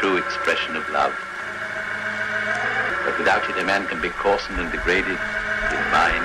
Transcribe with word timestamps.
true 0.00 0.16
expression 0.18 0.76
of 0.76 0.84
love. 0.90 1.14
But 3.04 3.18
without 3.18 3.48
it, 3.50 3.56
a 3.60 3.64
man 3.64 3.86
can 3.86 4.00
be 4.00 4.10
coarsened 4.10 4.58
and 4.60 4.70
degraded 4.70 5.18
in 5.76 5.82
mind, 5.92 6.24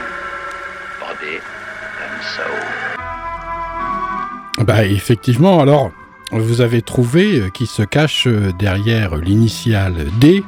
body 0.99 1.39
and 2.03 2.15
soul. 2.35 2.59
Bah 4.65 4.83
effectivement, 4.83 5.61
alors 5.61 5.91
vous 6.31 6.61
avez 6.61 6.81
trouvé 6.81 7.39
euh, 7.39 7.49
qui 7.49 7.65
se 7.65 7.83
cache 7.83 8.27
euh, 8.27 8.51
derrière 8.57 9.15
l'initiale 9.15 10.07
D 10.19 10.43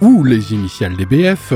ou 0.00 0.22
les 0.24 0.52
initiales 0.52 0.96
DBF 0.96 1.52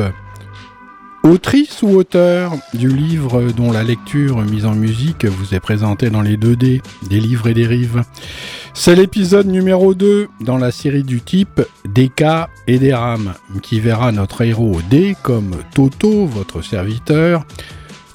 Autrice 1.22 1.82
ou 1.82 1.90
auteur 1.90 2.52
du 2.74 2.88
livre 2.88 3.52
dont 3.52 3.70
la 3.70 3.84
lecture 3.84 4.38
mise 4.38 4.66
en 4.66 4.74
musique 4.74 5.24
vous 5.24 5.54
est 5.54 5.60
présentée 5.60 6.10
dans 6.10 6.20
les 6.20 6.36
2D, 6.36 6.82
des 7.08 7.20
livres 7.20 7.46
et 7.46 7.54
des 7.54 7.66
rives. 7.66 8.02
C'est 8.74 8.96
l'épisode 8.96 9.46
numéro 9.46 9.94
2 9.94 10.28
dans 10.40 10.58
la 10.58 10.72
série 10.72 11.04
du 11.04 11.20
type 11.20 11.62
Des 11.88 12.08
cas 12.08 12.48
et 12.66 12.80
des 12.80 12.92
rames, 12.92 13.34
qui 13.62 13.78
verra 13.78 14.10
notre 14.10 14.42
héros 14.42 14.80
D 14.90 15.16
comme 15.22 15.54
Toto, 15.72 16.26
votre 16.26 16.60
serviteur, 16.60 17.46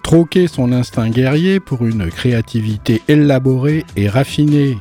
troquer 0.03 0.47
son 0.47 0.73
instinct 0.73 1.09
guerrier 1.09 1.61
pour 1.61 1.85
une 1.85 2.09
créativité 2.09 3.01
élaborée 3.07 3.85
et 3.95 4.09
raffinée. 4.09 4.79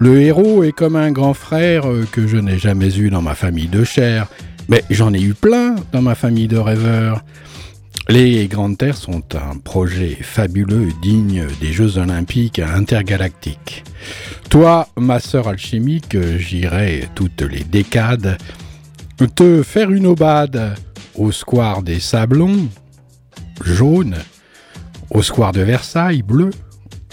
Le 0.00 0.20
héros 0.20 0.64
est 0.64 0.72
comme 0.72 0.96
un 0.96 1.12
grand 1.12 1.34
frère 1.34 1.84
que 2.10 2.26
je 2.26 2.38
n'ai 2.38 2.58
jamais 2.58 2.98
eu 2.98 3.08
dans 3.08 3.22
ma 3.22 3.36
famille 3.36 3.68
de 3.68 3.84
chair, 3.84 4.26
mais 4.68 4.84
j'en 4.90 5.12
ai 5.12 5.20
eu 5.20 5.34
plein 5.34 5.76
dans 5.92 6.02
ma 6.02 6.14
famille 6.14 6.48
de 6.48 6.58
rêveurs. 6.58 7.24
Les 8.08 8.46
Grandes 8.46 8.78
Terres 8.78 8.96
sont 8.96 9.24
un 9.34 9.56
projet 9.58 10.16
fabuleux 10.20 10.88
digne 11.02 11.44
des 11.60 11.72
Jeux 11.72 11.98
Olympiques 11.98 12.60
intergalactiques. 12.60 13.84
Toi, 14.48 14.88
ma 14.96 15.18
sœur 15.18 15.48
alchimique, 15.48 16.16
j'irai 16.38 17.08
toutes 17.14 17.42
les 17.42 17.64
décades 17.64 18.38
te 19.24 19.62
faire 19.62 19.90
une 19.90 20.06
aubade 20.06 20.74
au 21.14 21.32
square 21.32 21.82
des 21.82 22.00
Sablons, 22.00 22.68
jaune, 23.64 24.16
au 25.10 25.22
square 25.22 25.52
de 25.52 25.62
Versailles, 25.62 26.22
bleu, 26.22 26.50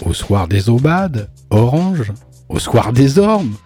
au 0.04 0.12
square 0.12 0.46
des 0.46 0.68
Aubades, 0.68 1.30
orange, 1.48 2.12
au 2.50 2.58
square 2.58 2.92
des 2.92 3.18
Ormes, 3.18 3.56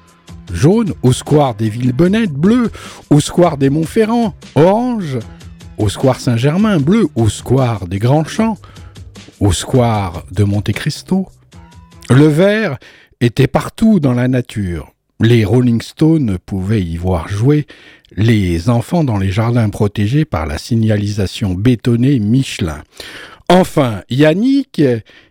jaune, 0.52 0.92
au 1.02 1.12
square 1.12 1.54
des 1.54 1.68
Villebonnettes, 1.68 2.32
bleu, 2.32 2.70
au 3.10 3.20
square 3.20 3.56
des 3.56 3.70
Montferrand, 3.70 4.34
orange, 4.54 5.18
au 5.78 5.88
square 5.88 6.20
Saint-Germain, 6.20 6.78
bleu, 6.78 7.06
au 7.14 7.28
square 7.28 7.86
des 7.86 7.98
Grands 7.98 8.24
Champs, 8.24 8.58
au 9.40 9.52
square 9.52 10.24
de 10.32 10.44
Monte 10.44 10.72
Cristo. 10.72 11.28
Le 12.10 12.26
vert 12.26 12.78
était 13.20 13.46
partout 13.46 14.00
dans 14.00 14.14
la 14.14 14.28
nature. 14.28 14.92
Les 15.20 15.44
Rolling 15.44 15.82
Stones 15.82 16.38
pouvaient 16.44 16.82
y 16.82 16.96
voir 16.96 17.28
jouer 17.28 17.66
les 18.16 18.70
enfants 18.70 19.04
dans 19.04 19.18
les 19.18 19.30
jardins 19.30 19.68
protégés 19.68 20.24
par 20.24 20.46
la 20.46 20.58
signalisation 20.58 21.54
bétonnée 21.54 22.18
Michelin. 22.18 22.82
Enfin, 23.48 24.02
Yannick, 24.10 24.80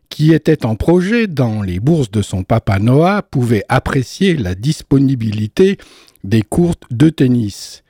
qui 0.09 0.33
était 0.33 0.65
en 0.65 0.75
projet 0.75 1.27
dans 1.27 1.61
les 1.61 1.79
bourses 1.79 2.11
de 2.11 2.21
son 2.21 2.43
papa 2.43 2.79
Noah, 2.79 3.21
pouvait 3.21 3.63
apprécier 3.69 4.35
la 4.35 4.55
disponibilité 4.55 5.77
des 6.23 6.41
courtes 6.41 6.83
de 6.91 7.09
tennis. 7.09 7.83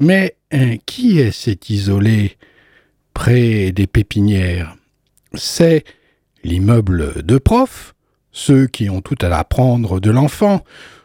Mais 0.00 0.36
hein, 0.52 0.76
qui 0.86 1.18
est 1.18 1.32
cet 1.32 1.70
isolé 1.70 2.36
près 3.14 3.72
des 3.72 3.86
pépinières? 3.86 4.76
C'est 5.34 5.84
l'immeuble 6.44 7.22
de 7.24 7.38
prof, 7.38 7.94
ceux 8.32 8.66
qui 8.66 8.88
ont 8.88 9.00
tout 9.00 9.18
à 9.20 9.28
l'apprendre 9.28 10.00
de 10.00 10.10
l'enfant, 10.10 10.64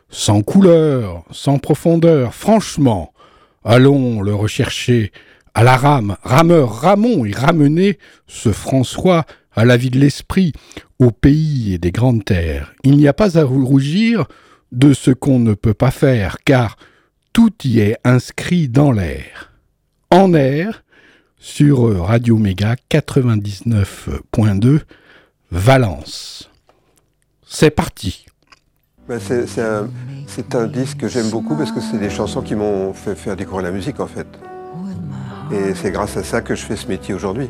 sans 0.10 0.44
couleur, 0.44 1.24
sans 1.32 1.58
profondeur, 1.58 2.34
franchement. 2.36 3.14
Allons 3.66 4.22
le 4.22 4.36
rechercher 4.36 5.12
à 5.54 5.64
la 5.64 5.76
rame, 5.76 6.18
rameur, 6.24 6.82
Ramon 6.82 7.26
et 7.26 7.32
ramener 7.32 7.98
ce 8.28 8.52
François 8.52 9.26
à 9.56 9.66
la 9.66 9.78
vie 9.78 9.90
de 9.90 10.00
l'esprit, 10.00 10.54
au 11.00 11.12
pays 11.12 11.74
et 11.74 11.78
des 11.78 11.92
grandes 11.92 12.26
terres. 12.26 12.74
Il 12.84 12.98
n'y 12.98 13.08
a 13.08 13.14
pas 13.14 13.38
à 13.38 13.44
rougir 13.44 14.26
de 14.72 14.94
ce 14.94 15.12
qu'on 15.12 15.40
ne 15.40 15.54
peut 15.54 15.74
pas 15.74 15.92
faire, 15.92 16.38
car 16.46 16.78
tout 17.32 17.54
y 17.64 17.80
est 17.80 17.98
inscrit 18.04 18.68
dans 18.70 18.92
l'air. 18.92 19.52
En 20.12 20.34
air, 20.34 20.84
sur 21.38 22.06
Radio 22.06 22.38
Méga 22.38 22.76
99.2, 22.90 24.82
Valence. 25.52 26.50
C'est 27.46 27.72
parti. 27.72 28.26
Ben, 29.08 29.20
c'est 29.20 29.62
un, 29.62 29.90
un, 30.54 30.68
disque 30.68 31.00
que 31.00 31.10
j'aime 31.10 31.30
beaucoup 31.30 31.58
parce 31.58 31.74
que 31.74 31.82
c'est 31.82 32.00
des 32.00 32.10
chansons 32.10 32.42
qui 32.42 32.56
m'ont 32.56 32.94
fait 32.94 33.16
faire 33.16 33.36
découvrir 33.36 33.66
la 33.66 33.72
musique 33.72 34.00
en 34.00 34.08
fait. 34.08 34.26
Et 35.52 35.76
c'est 35.76 35.92
grâce 35.92 36.16
à 36.16 36.24
ça 36.24 36.42
que 36.42 36.56
je 36.56 36.64
fais 36.64 36.78
ce 36.78 36.88
métier 36.88 37.14
aujourd'hui. 37.14 37.50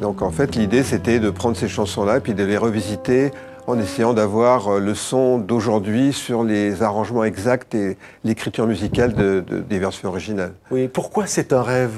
Donc 0.00 0.22
en 0.22 0.30
fait 0.30 0.56
l'idée 0.56 0.82
c'était 0.82 1.20
de 1.20 1.30
prendre 1.30 1.56
ces 1.56 1.68
chansons-là 1.68 2.18
et 2.18 2.20
puis 2.20 2.34
de 2.34 2.44
les 2.44 2.56
revisiter 2.56 3.32
en 3.66 3.78
essayant 3.78 4.14
d'avoir 4.14 4.68
euh, 4.68 4.80
le 4.80 4.94
son 4.94 5.38
d'aujourd'hui 5.38 6.12
sur 6.12 6.42
les 6.42 6.82
arrangements 6.82 7.24
exacts 7.24 7.74
et 7.74 7.96
l'écriture 8.24 8.66
musicale 8.66 9.14
des 9.14 9.78
versions 9.78 10.08
originales. 10.08 10.54
Oui, 10.70 10.88
pourquoi 10.88 11.26
c'est 11.26 11.52
un 11.52 11.62
rêve 11.62 11.92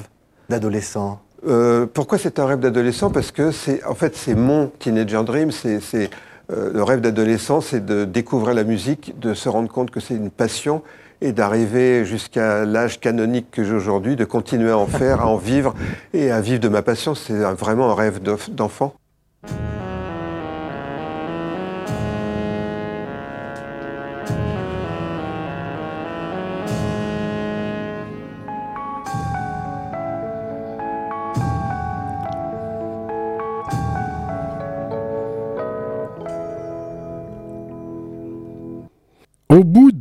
d'adolescent? 0.48 1.20
Euh, 1.46 1.86
Pourquoi 1.92 2.18
c'est 2.18 2.38
un 2.38 2.46
rêve 2.46 2.60
d'adolescent? 2.60 3.10
Parce 3.10 3.30
que 3.32 3.50
c'est 3.50 3.82
en 3.84 3.94
fait 3.94 4.16
c'est 4.16 4.34
mon 4.34 4.66
teenager 4.78 5.22
dream, 5.24 5.50
c'est 5.50 6.10
euh, 6.52 6.70
le 6.72 6.82
rêve 6.82 7.00
d'adolescent, 7.00 7.60
c'est 7.60 7.84
de 7.84 8.04
découvrir 8.04 8.54
la 8.54 8.64
musique, 8.64 9.18
de 9.18 9.34
se 9.34 9.48
rendre 9.48 9.68
compte 9.68 9.90
que 9.90 10.00
c'est 10.00 10.14
une 10.14 10.30
passion 10.30 10.82
et 11.20 11.32
d'arriver 11.32 12.04
jusqu'à 12.04 12.64
l'âge 12.64 13.00
canonique 13.00 13.50
que 13.50 13.62
j'ai 13.62 13.74
aujourd'hui, 13.74 14.16
de 14.16 14.24
continuer 14.24 14.70
à 14.70 14.78
en 14.78 14.86
faire, 14.86 15.20
à 15.20 15.26
en 15.28 15.36
vivre 15.36 15.74
et 16.12 16.30
à 16.30 16.40
vivre 16.40 16.60
de 16.60 16.68
ma 16.68 16.82
passion. 16.82 17.14
C'est 17.14 17.38
vraiment 17.54 17.90
un 17.90 17.94
rêve 17.94 18.20
d'enfant. 18.20 18.94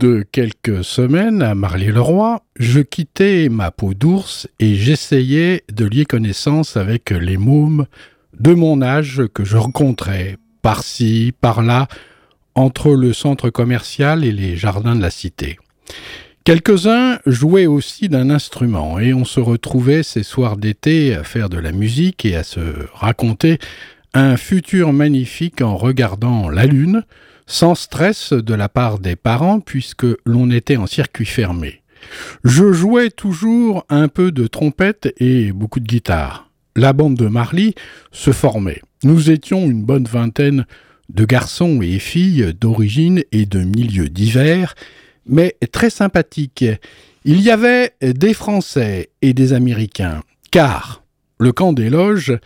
De 0.01 0.25
quelques 0.31 0.83
semaines 0.83 1.43
à 1.43 1.53
Marly-le-Roi, 1.53 2.41
je 2.55 2.79
quittais 2.79 3.49
ma 3.49 3.69
peau 3.69 3.93
d'ours 3.93 4.47
et 4.59 4.73
j'essayais 4.73 5.63
de 5.71 5.85
lier 5.85 6.05
connaissance 6.05 6.75
avec 6.75 7.11
les 7.11 7.37
mômes 7.37 7.85
de 8.39 8.55
mon 8.55 8.81
âge 8.81 9.21
que 9.31 9.45
je 9.45 9.57
rencontrais 9.57 10.37
par-ci, 10.63 11.33
par-là, 11.39 11.87
entre 12.55 12.95
le 12.95 13.13
centre 13.13 13.51
commercial 13.51 14.25
et 14.25 14.31
les 14.31 14.55
jardins 14.55 14.95
de 14.95 15.03
la 15.03 15.11
cité. 15.11 15.59
Quelques-uns 16.45 17.19
jouaient 17.27 17.67
aussi 17.67 18.09
d'un 18.09 18.31
instrument 18.31 18.97
et 18.97 19.13
on 19.13 19.23
se 19.23 19.39
retrouvait 19.39 20.01
ces 20.01 20.23
soirs 20.23 20.57
d'été 20.57 21.13
à 21.13 21.23
faire 21.23 21.47
de 21.47 21.59
la 21.59 21.71
musique 21.71 22.25
et 22.25 22.35
à 22.35 22.43
se 22.43 22.59
raconter 22.95 23.59
un 24.15 24.35
futur 24.35 24.93
magnifique 24.93 25.61
en 25.61 25.77
regardant 25.77 26.49
la 26.49 26.65
lune, 26.65 27.03
sans 27.45 27.75
stress 27.75 28.33
de 28.33 28.53
la 28.53 28.69
part 28.69 28.99
des 28.99 29.15
parents 29.15 29.59
puisque 29.59 30.07
l'on 30.25 30.51
était 30.51 30.77
en 30.77 30.87
circuit 30.87 31.25
fermé. 31.25 31.81
Je 32.43 32.71
jouais 32.71 33.09
toujours 33.09 33.85
un 33.89 34.07
peu 34.07 34.31
de 34.31 34.47
trompette 34.47 35.13
et 35.17 35.51
beaucoup 35.51 35.79
de 35.79 35.87
guitare. 35.87 36.49
La 36.75 36.93
bande 36.93 37.15
de 37.15 37.27
Marly 37.27 37.75
se 38.11 38.31
formait. 38.31 38.81
Nous 39.03 39.29
étions 39.29 39.65
une 39.65 39.83
bonne 39.83 40.05
vingtaine 40.05 40.65
de 41.09 41.25
garçons 41.25 41.81
et 41.81 41.99
filles 41.99 42.53
d'origine 42.59 43.23
et 43.31 43.45
de 43.45 43.59
milieux 43.59 44.09
divers, 44.09 44.75
mais 45.25 45.55
très 45.71 45.89
sympathiques. 45.89 46.65
Il 47.25 47.41
y 47.41 47.51
avait 47.51 47.91
des 48.01 48.33
Français 48.33 49.09
et 49.21 49.33
des 49.33 49.53
Américains, 49.53 50.21
car 50.49 51.03
le 51.39 51.51
camp 51.51 51.73
des 51.73 51.89
loges 51.89 52.37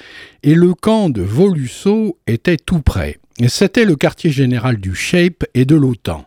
et 0.43 0.55
le 0.55 0.73
camp 0.73 1.09
de 1.09 1.21
Volusso 1.21 2.17
étaient 2.27 2.57
tout 2.57 2.81
près. 2.81 3.19
C'était 3.47 3.83
le 3.83 3.97
quartier 3.97 4.31
général 4.31 4.77
du 4.77 4.95
Shape 4.95 5.43
et 5.53 5.65
de 5.65 5.75
l'OTAN. 5.75 6.25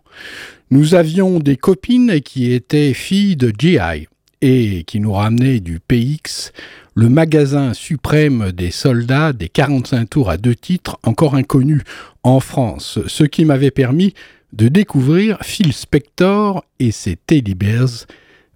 Nous 0.70 0.94
avions 0.94 1.38
des 1.38 1.56
copines 1.56 2.20
qui 2.20 2.52
étaient 2.52 2.92
filles 2.92 3.36
de 3.36 3.50
GI 3.56 4.06
et 4.42 4.84
qui 4.84 5.00
nous 5.00 5.14
ramenaient 5.14 5.60
du 5.60 5.80
PX, 5.80 6.52
le 6.94 7.08
magasin 7.08 7.72
suprême 7.72 8.52
des 8.52 8.70
soldats 8.70 9.32
des 9.32 9.48
45 9.48 10.10
tours 10.10 10.28
à 10.28 10.36
deux 10.36 10.54
titres 10.54 10.98
encore 11.02 11.34
inconnu 11.34 11.80
en 12.24 12.40
France, 12.40 12.98
ce 13.06 13.24
qui 13.24 13.46
m'avait 13.46 13.70
permis 13.70 14.12
de 14.52 14.68
découvrir 14.68 15.38
Phil 15.42 15.72
Spector 15.72 16.62
et 16.78 16.90
ses 16.92 17.16
Teddy 17.16 17.54
Bears 17.54 18.06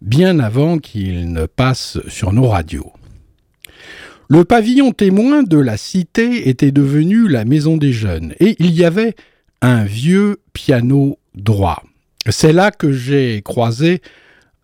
bien 0.02 0.40
avant 0.40 0.76
qu'ils 0.78 1.32
ne 1.32 1.46
passent 1.46 1.98
sur 2.08 2.34
nos 2.34 2.48
radios. 2.48 2.92
Le 4.32 4.46
pavillon 4.46 4.92
témoin 4.92 5.42
de 5.42 5.58
la 5.58 5.76
cité 5.76 6.48
était 6.48 6.72
devenu 6.72 7.28
la 7.28 7.44
maison 7.44 7.76
des 7.76 7.92
jeunes 7.92 8.32
et 8.40 8.56
il 8.60 8.70
y 8.70 8.82
avait 8.82 9.14
un 9.60 9.84
vieux 9.84 10.38
piano 10.54 11.18
droit. 11.34 11.82
C'est 12.30 12.54
là 12.54 12.70
que 12.70 12.92
j'ai 12.92 13.42
croisé 13.42 14.00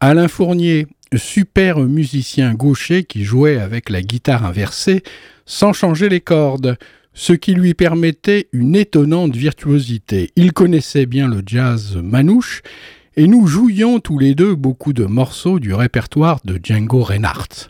Alain 0.00 0.26
Fournier, 0.26 0.86
super 1.14 1.80
musicien 1.80 2.54
gaucher 2.54 3.04
qui 3.04 3.24
jouait 3.24 3.58
avec 3.58 3.90
la 3.90 4.00
guitare 4.00 4.46
inversée 4.46 5.02
sans 5.44 5.74
changer 5.74 6.08
les 6.08 6.22
cordes, 6.22 6.78
ce 7.12 7.34
qui 7.34 7.52
lui 7.52 7.74
permettait 7.74 8.48
une 8.54 8.74
étonnante 8.74 9.36
virtuosité. 9.36 10.30
Il 10.34 10.54
connaissait 10.54 11.04
bien 11.04 11.28
le 11.28 11.42
jazz 11.44 11.98
manouche 12.02 12.62
et 13.18 13.26
nous 13.26 13.46
jouions 13.46 14.00
tous 14.00 14.18
les 14.18 14.34
deux 14.34 14.54
beaucoup 14.54 14.94
de 14.94 15.04
morceaux 15.04 15.58
du 15.58 15.74
répertoire 15.74 16.40
de 16.42 16.58
Django 16.58 17.02
Reinhardt. 17.02 17.68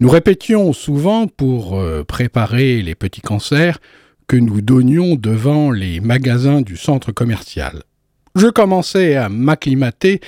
Nous 0.00 0.08
répétions 0.08 0.72
souvent 0.72 1.26
pour 1.26 1.78
euh, 1.78 2.04
préparer 2.04 2.82
les 2.82 2.94
petits 2.94 3.20
concerts 3.20 3.78
que 4.26 4.36
nous 4.36 4.60
donnions 4.60 5.16
devant 5.16 5.70
les 5.70 6.00
magasins 6.00 6.62
du 6.62 6.76
centre 6.76 7.12
commercial 7.12 7.82
je 8.34 8.48
commençais 8.48 9.14
à 9.14 9.28
m'acclimater 9.28 10.20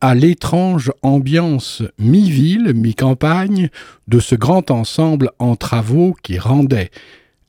à 0.00 0.14
l'étrange 0.14 0.92
ambiance 1.02 1.82
mi-ville, 1.98 2.72
mi-campagne 2.74 3.70
de 4.08 4.20
ce 4.20 4.34
grand 4.34 4.70
ensemble 4.70 5.30
en 5.38 5.56
travaux 5.56 6.16
qui 6.22 6.38
rendait 6.38 6.90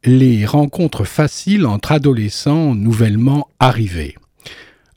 les 0.03 0.45
rencontres 0.45 1.03
faciles 1.03 1.67
entre 1.67 1.91
adolescents 1.91 2.73
nouvellement 2.73 3.47
arrivés. 3.59 4.15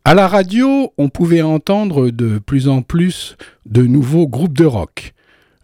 À 0.06 0.14
la 0.14 0.26
radio, 0.26 0.92
on 0.98 1.10
pouvait 1.10 1.42
entendre 1.42 2.10
de 2.10 2.38
plus 2.38 2.68
en 2.68 2.82
plus 2.82 3.36
de 3.66 3.82
nouveaux 3.82 4.26
groupes 4.26 4.56
de 4.56 4.64
rock. 4.64 5.12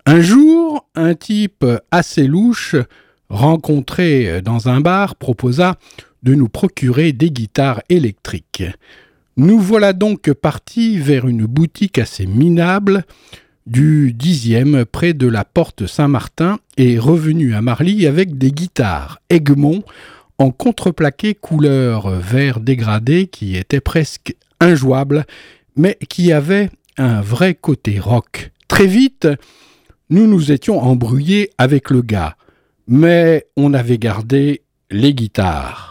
Un 0.07 0.21
jour, 0.21 0.87
un 0.95 1.15
type 1.15 1.65
assez 1.91 2.27
louche, 2.27 2.77
rencontré 3.29 4.43
dans 4.43 4.69
un 4.69 4.81
bar, 4.81 5.17
proposa 5.17 5.77
de 6.23 6.35
nous 6.35 6.49
procurer 6.49 7.13
des 7.13 7.31
guitares 7.31 7.83
électriques. 7.89 8.65
Nous 9.37 9.59
voilà 9.59 9.93
donc 9.93 10.33
partis 10.33 10.99
vers 10.99 11.27
une 11.27 11.47
boutique 11.47 11.99
assez 11.99 12.27
minable 12.27 13.05
du 13.67 14.13
dixième 14.13 14.85
près 14.85 15.15
de 15.15 15.27
la 15.27 15.45
porte 15.45 15.87
Saint-Martin 15.87 16.59
et 16.77 16.99
revenus 16.99 17.55
à 17.55 17.63
Marly 17.63 18.07
avec 18.07 18.37
des 18.37 18.53
guitares 18.53 19.21
Egmont 19.31 19.83
en 20.39 20.51
contreplaqué 20.51 21.35
couleur 21.35 22.11
vert 22.11 22.61
dégradé 22.61 23.29
qui 23.29 23.57
était 23.57 23.81
presque 23.81 24.35
injouable 24.61 25.25
mais 25.77 25.97
qui 26.09 26.33
avait 26.33 26.71
un 26.99 27.21
vrai 27.21 27.55
côté 27.55 27.99
rock. 27.99 28.51
Très 28.69 28.87
vite, 28.87 29.29
nous 30.11 30.27
nous 30.27 30.53
étions 30.53 30.81
embrouillés 30.81 31.51
avec 31.57 31.91
le 31.91 32.03
gars, 32.03 32.37
mais 32.87 33.47
on 33.57 33.73
avait 33.73 33.99
gardé 33.99 34.63
les 34.91 35.15
guitares. 35.15 35.90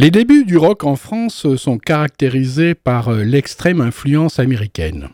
Les 0.00 0.10
débuts 0.10 0.46
du 0.46 0.56
rock 0.56 0.84
en 0.84 0.96
France 0.96 1.56
sont 1.56 1.76
caractérisés 1.76 2.74
par 2.74 3.08
euh, 3.08 3.22
l'extrême 3.22 3.82
influence 3.82 4.38
américaine 4.38 5.10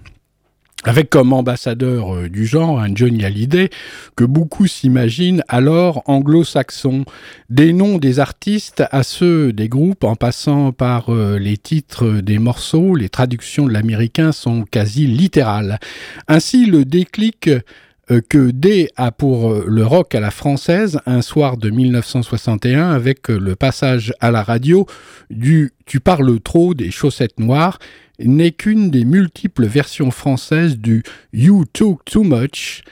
avec 0.85 1.11
comme 1.11 1.33
ambassadeur 1.33 2.15
euh, 2.15 2.29
du 2.29 2.47
genre 2.47 2.79
un 2.79 2.95
Johnny 2.95 3.25
Hallyday 3.25 3.71
que 4.15 4.23
beaucoup 4.23 4.69
s'imaginent 4.69 5.43
alors 5.49 6.03
anglo-saxon. 6.07 7.05
Des 7.51 7.73
noms 7.73 7.99
des 7.99 8.21
artistes 8.21 8.85
à 8.93 9.03
ceux 9.03 9.53
des 9.53 9.69
groupes 9.69 10.05
en 10.05 10.15
passant 10.15 10.71
par 10.71 11.13
euh, 11.13 11.37
les 11.39 11.57
titres 11.57 12.21
des 12.21 12.39
morceaux, 12.39 12.95
les 12.95 13.09
traductions 13.09 13.67
de 13.67 13.73
l'américain 13.73 14.31
sont 14.31 14.63
quasi 14.63 15.09
littérales. 15.09 15.81
Ainsi 16.29 16.65
le 16.67 16.85
déclic 16.85 17.51
que 18.29 18.51
D 18.51 18.89
a 18.97 19.11
pour 19.11 19.51
euh, 19.51 19.65
le 19.67 19.85
rock 19.85 20.15
à 20.15 20.21
la 20.21 20.31
française 20.31 21.01
un 21.07 21.23
soir 21.23 21.57
de 21.57 21.71
1961 21.71 22.91
avec 22.91 23.31
euh, 23.31 23.39
le 23.39 23.57
passage 23.57 24.13
à 24.21 24.31
la 24.31 24.43
radio 24.43 24.87
du 25.31 25.73
Tu 25.87 26.01
parles 26.01 26.41
trop 26.41 26.75
des 26.75 26.91
chaussettes 26.91 27.41
noires 27.41 27.79
n'est 28.19 28.53
qu'une 28.53 28.91
des 28.91 29.05
multiples 29.05 29.67
versions 29.67 30.11
françaises 30.11 30.79
du 30.79 31.03
You 31.33 31.65
Talk 31.73 32.05
Too 32.05 32.23
Much 32.23 32.83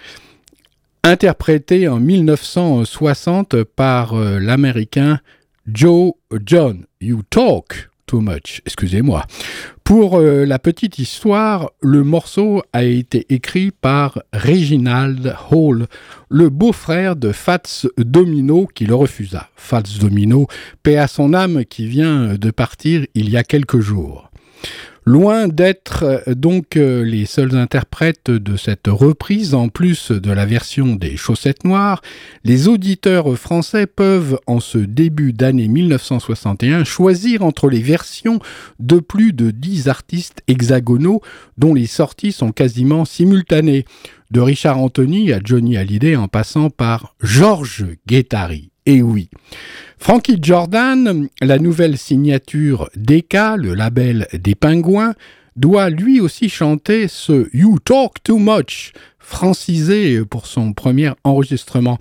interprété 1.03 1.87
en 1.87 2.01
1960 2.01 3.63
par 3.65 4.15
l'américain 4.15 5.21
Joe 5.67 6.13
John. 6.45 6.87
You 7.01 7.23
Talk 7.29 7.91
Too 8.07 8.21
Much, 8.21 8.61
excusez-moi. 8.67 9.25
Pour 9.83 10.19
euh, 10.19 10.45
la 10.45 10.59
petite 10.59 10.99
histoire, 10.99 11.71
le 11.81 12.05
morceau 12.05 12.63
a 12.73 12.85
été 12.85 13.27
écrit 13.29 13.71
par 13.71 14.23
Reginald 14.33 15.35
Hall, 15.51 15.87
le 16.29 16.49
beau-frère 16.51 17.17
de 17.17 17.33
Fats 17.33 17.87
Domino 17.97 18.67
qui 18.67 18.87
le 18.87 18.95
refusa. 18.95 19.49
Fats 19.57 19.83
Domino, 20.01 20.47
paix 20.83 20.97
à 20.97 21.09
son 21.09 21.33
âme 21.35 21.65
qui 21.65 21.87
vient 21.87 22.35
de 22.35 22.51
partir 22.51 23.07
il 23.15 23.31
y 23.31 23.37
a 23.37 23.45
quelques 23.45 23.81
jours. 23.81 24.31
Loin 25.07 25.49
d'être 25.49 26.03
euh, 26.03 26.35
donc 26.35 26.79
euh, 26.79 27.05
les 27.05 27.27
seuls 27.27 27.57
interprètes 27.57 28.31
de 28.31 28.57
cette 28.57 28.87
reprise, 28.87 29.55
en 29.55 29.69
plus 29.69 30.11
de 30.11 30.33
la 30.33 30.47
version 30.47 30.97
des 30.97 31.19
chaussettes 31.19 31.65
noires, 31.65 32.01
les 32.43 32.69
auditeurs 32.69 33.37
français 33.37 33.87
peuvent, 33.87 34.39
en 34.47 34.61
ce 34.61 34.79
début 34.79 35.35
d'année 35.35 35.69
1961, 35.69 36.85
choisir 36.85 37.45
entre 37.45 37.69
les 37.69 37.83
versions 37.83 38.39
de 38.81 38.99
plus 38.99 39.35
de 39.35 39.51
10 39.51 39.89
artistes 39.89 40.43
hexagonaux 40.49 41.21
dont 41.59 41.75
les 41.75 41.87
sorties 41.87 42.33
sont 42.33 42.53
quasiment 42.53 43.05
simultanées, 43.05 43.85
de 44.31 44.41
Richard 44.41 44.79
Anthony 44.79 45.33
à 45.33 45.41
Johnny 45.45 45.77
Hallyday 45.77 46.17
en 46.17 46.29
passant 46.29 46.71
par 46.71 47.15
Georges 47.21 47.87
Guettari. 48.09 48.74
Et 48.87 49.03
oui. 49.03 49.29
Frankie 49.99 50.39
Jordan, 50.43 51.29
la 51.41 51.59
nouvelle 51.59 51.97
signature 51.97 52.91
d'Eka, 52.95 53.57
le 53.57 53.75
label 53.75 54.29
des 54.35 54.55
pingouins, 54.55 55.15
doit 55.57 55.89
lui 55.89 56.21
aussi 56.21 56.49
chanter 56.49 57.09
ce 57.09 57.49
You 57.57 57.79
Talk 57.79 58.23
Too 58.23 58.39
Much, 58.39 58.93
francisé 59.19 60.23
pour 60.25 60.47
son 60.47 60.73
premier 60.75 61.13
enregistrement. 61.23 61.99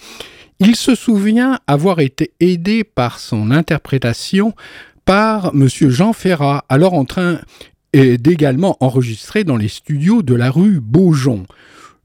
Il 0.60 0.76
se 0.76 0.96
souvient 0.96 1.60
avoir 1.68 2.00
été 2.00 2.32
aidé 2.40 2.84
par 2.84 3.20
son 3.20 3.52
interprétation 3.52 4.54
par 5.06 5.52
M. 5.54 5.68
Jean 5.70 6.14
Ferrat, 6.14 6.66
alors 6.68 6.94
en 6.94 7.06
train 7.06 7.40
d'également 7.94 8.76
enregistrer 8.80 9.44
dans 9.44 9.58
les 9.58 9.68
studios 9.68 10.24
de 10.24 10.34
la 10.34 10.50
rue 10.50 10.80
Beaujon. 10.82 11.46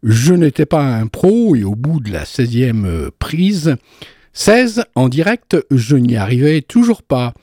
Je 0.03 0.35
n'étais 0.35 0.67
pas 0.67 0.85
un 0.85 1.07
pro 1.07 1.57
et 1.57 1.65
au 1.65 1.75
bout 1.75 2.01
de 2.01 2.13
la 2.13 2.25
16e 2.25 3.11
prise, 3.19 3.77
16 4.33 4.85
en 4.95 5.09
direct, 5.09 5.57
je 5.71 5.97
n'y 5.97 6.17
arrivais 6.17 6.63
toujours 6.63 7.03
pas. 7.03 7.35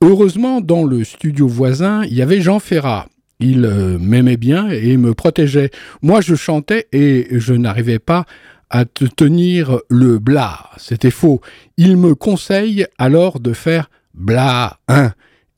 Heureusement, 0.00 0.60
dans 0.60 0.84
le 0.84 1.04
studio 1.04 1.46
voisin, 1.46 2.04
il 2.04 2.14
y 2.14 2.22
avait 2.22 2.40
Jean 2.40 2.58
Ferrat. 2.58 3.08
Il 3.38 3.64
euh, 3.64 3.98
m'aimait 3.98 4.36
bien 4.36 4.68
et 4.68 4.96
me 4.96 5.14
protégeait. 5.14 5.70
Moi, 6.00 6.20
je 6.20 6.34
chantais 6.34 6.88
et 6.92 7.28
je 7.32 7.54
n'arrivais 7.54 7.98
pas 7.98 8.24
à 8.70 8.84
tenir 8.84 9.80
le 9.88 10.18
bla. 10.18 10.70
C'était 10.76 11.10
faux. 11.10 11.40
Il 11.76 11.96
me 11.96 12.14
conseille 12.14 12.86
alors 12.98 13.38
de 13.38 13.52
faire 13.52 13.90
bla 14.14 14.78
1. 14.88 15.12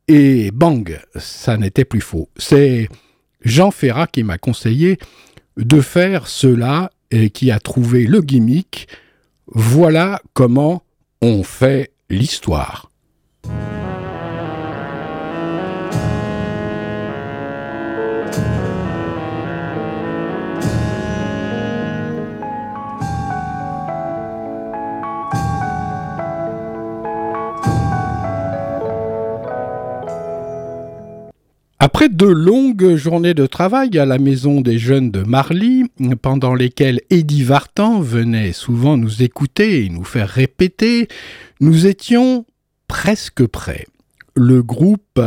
Et 0.09 0.51
bang, 0.51 0.99
ça 1.17 1.57
n'était 1.57 1.85
plus 1.85 2.01
faux. 2.01 2.29
C'est 2.37 2.89
Jean 3.43 3.71
Ferrat 3.71 4.07
qui 4.09 4.23
m'a 4.25 4.37
conseillé 4.37 4.99
de 5.57 5.81
faire 5.81 6.27
cela 6.27 6.91
et 7.11 7.31
qui 7.31 7.51
a 7.51 7.61
trouvé 7.61 8.07
le 8.07 8.21
gimmick 8.21 8.89
voilà 9.47 10.21
comment 10.33 10.83
on 11.21 11.43
fait 11.43 11.93
l'histoire. 12.11 12.91
Après 31.87 32.09
de 32.09 32.25
longues 32.25 32.95
journées 32.95 33.35
de 33.35 33.45
travail 33.45 33.99
à 33.99 34.07
la 34.07 34.17
maison 34.17 34.63
des 34.63 34.79
jeunes 34.79 35.11
de 35.11 35.21
Marly, 35.21 35.85
pendant 36.23 36.55
lesquelles 36.55 37.03
Eddie 37.11 37.43
Vartan 37.43 38.01
venait 38.01 38.53
souvent 38.53 38.97
nous 38.97 39.23
écouter 39.23 39.85
et 39.85 39.91
nous 39.91 40.03
faire 40.03 40.31
répéter, 40.31 41.09
nous 41.61 41.87
étions 41.87 42.47
presque 42.89 43.47
prêts. 43.47 43.85
Le 44.35 44.63
groupe 44.63 45.21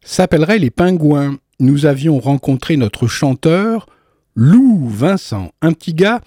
s'appellerait 0.00 0.58
les 0.58 0.70
Pingouins. 0.70 1.36
Nous 1.60 1.84
avions 1.84 2.18
rencontré 2.20 2.78
notre 2.78 3.06
chanteur, 3.06 3.84
Lou 4.34 4.88
Vincent, 4.88 5.52
un 5.60 5.74
petit 5.74 5.92
gars 5.92 6.22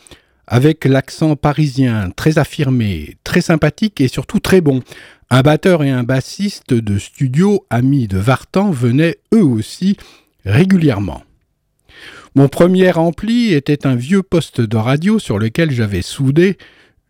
avec 0.51 0.83
l'accent 0.83 1.37
parisien 1.37 2.11
très 2.13 2.37
affirmé, 2.37 3.15
très 3.23 3.39
sympathique 3.39 4.01
et 4.01 4.09
surtout 4.09 4.41
très 4.41 4.59
bon. 4.59 4.81
Un 5.29 5.43
batteur 5.43 5.81
et 5.81 5.89
un 5.89 6.03
bassiste 6.03 6.73
de 6.73 6.99
studio 6.99 7.65
amis 7.69 8.09
de 8.09 8.17
Vartan 8.17 8.69
venaient 8.69 9.15
eux 9.33 9.45
aussi 9.45 9.95
régulièrement. 10.43 11.23
Mon 12.35 12.49
premier 12.49 12.91
ampli 12.97 13.53
était 13.53 13.87
un 13.87 13.95
vieux 13.95 14.23
poste 14.23 14.59
de 14.59 14.75
radio 14.75 15.19
sur 15.19 15.39
lequel 15.39 15.71
j'avais 15.71 16.01
soudé 16.01 16.57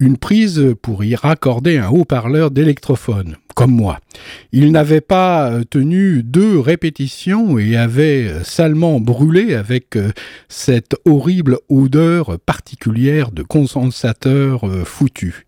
une 0.01 0.17
prise 0.17 0.73
pour 0.81 1.03
y 1.03 1.15
raccorder 1.15 1.77
un 1.77 1.89
haut-parleur 1.89 2.49
d'électrophone, 2.49 3.37
comme 3.55 3.71
moi. 3.71 3.99
Il 4.51 4.71
n'avait 4.71 4.99
pas 4.99 5.51
euh, 5.51 5.63
tenu 5.63 6.23
deux 6.23 6.59
répétitions 6.59 7.59
et 7.59 7.77
avait 7.77 8.27
euh, 8.27 8.43
salement 8.43 8.99
brûlé 8.99 9.53
avec 9.53 9.95
euh, 9.95 10.11
cette 10.49 10.95
horrible 11.05 11.59
odeur 11.69 12.39
particulière 12.39 13.31
de 13.31 13.43
condensateur 13.43 14.65
foutu. 14.85 15.45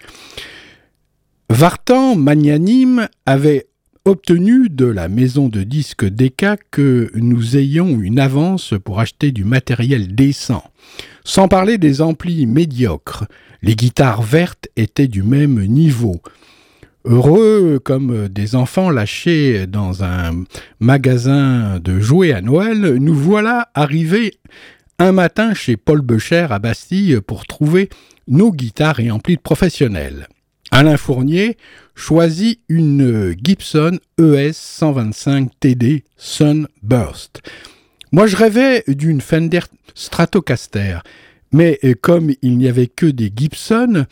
Vartan, 1.50 2.16
magnanime, 2.16 3.08
avait 3.26 3.66
obtenu 4.06 4.68
de 4.68 4.86
la 4.86 5.08
maison 5.08 5.48
de 5.48 5.64
disques 5.64 6.06
Decca 6.06 6.58
que 6.72 7.10
nous 7.16 7.56
ayons 7.56 8.02
une 8.02 8.20
avance 8.20 8.74
pour 8.84 9.00
acheter 9.00 9.32
du 9.32 9.46
matériel 9.46 10.14
décent. 10.14 10.64
Sans 11.24 11.48
parler 11.48 11.78
des 11.78 12.02
amplis 12.02 12.46
médiocres, 12.46 13.26
les 13.62 13.76
guitares 13.76 14.22
vertes 14.22 14.68
étaient 14.76 15.08
du 15.08 15.24
même 15.24 15.64
niveau. 15.66 16.22
Heureux 17.06 17.80
comme 17.84 18.28
des 18.28 18.56
enfants 18.56 18.90
lâchés 18.90 19.68
dans 19.68 20.04
un 20.04 20.44
magasin 20.80 21.80
de 21.80 22.00
jouets 22.00 22.34
à 22.34 22.42
Noël, 22.42 22.96
nous 22.96 23.16
voilà 23.16 23.70
arrivés 23.74 24.34
un 25.00 25.14
matin 25.14 25.54
chez 25.54 25.78
Paul 25.78 26.02
Becher 26.02 26.48
à 26.50 26.60
Bastille 26.60 27.20
pour 27.26 27.46
trouver 27.46 27.90
nos 28.28 28.52
guitares 28.52 29.00
et 29.00 29.12
amplis 29.12 29.38
professionnels. 29.38 30.28
Alain 30.72 30.98
Fournier 30.98 31.58
choisit 31.96 32.60
une 32.70 33.36
Gibson 33.44 34.00
ES 34.20 34.54
125 34.54 35.50
TD 35.60 36.04
Sunburst. 36.18 37.42
Moi 38.12 38.28
je 38.28 38.36
rêvais 38.36 38.84
d'une 38.88 39.22
Fender 39.22 39.62
Stratocaster, 39.96 41.00
mais 41.52 41.80
euh, 41.84 41.94
comme 42.00 42.32
il 42.42 42.58
n'y 42.58 42.68
avait 42.68 42.88
que 42.88 43.06
des 43.06 43.32
Gibson 43.36 44.06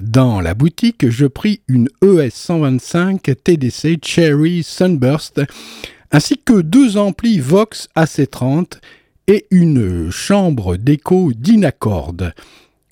dans 0.00 0.40
la 0.40 0.54
boutique, 0.54 1.08
je 1.08 1.26
pris 1.26 1.60
une 1.68 1.88
ES 2.02 2.30
125 2.30 3.22
TDC 3.44 3.98
Cherry 4.04 4.62
Sunburst, 4.62 5.40
ainsi 6.10 6.38
que 6.38 6.60
deux 6.60 6.96
amplis 6.96 7.38
Vox 7.38 7.88
AC30 7.96 8.78
et 9.26 9.46
une 9.50 10.10
chambre 10.10 10.76
d'écho 10.76 11.32
Dynacord. 11.34 12.16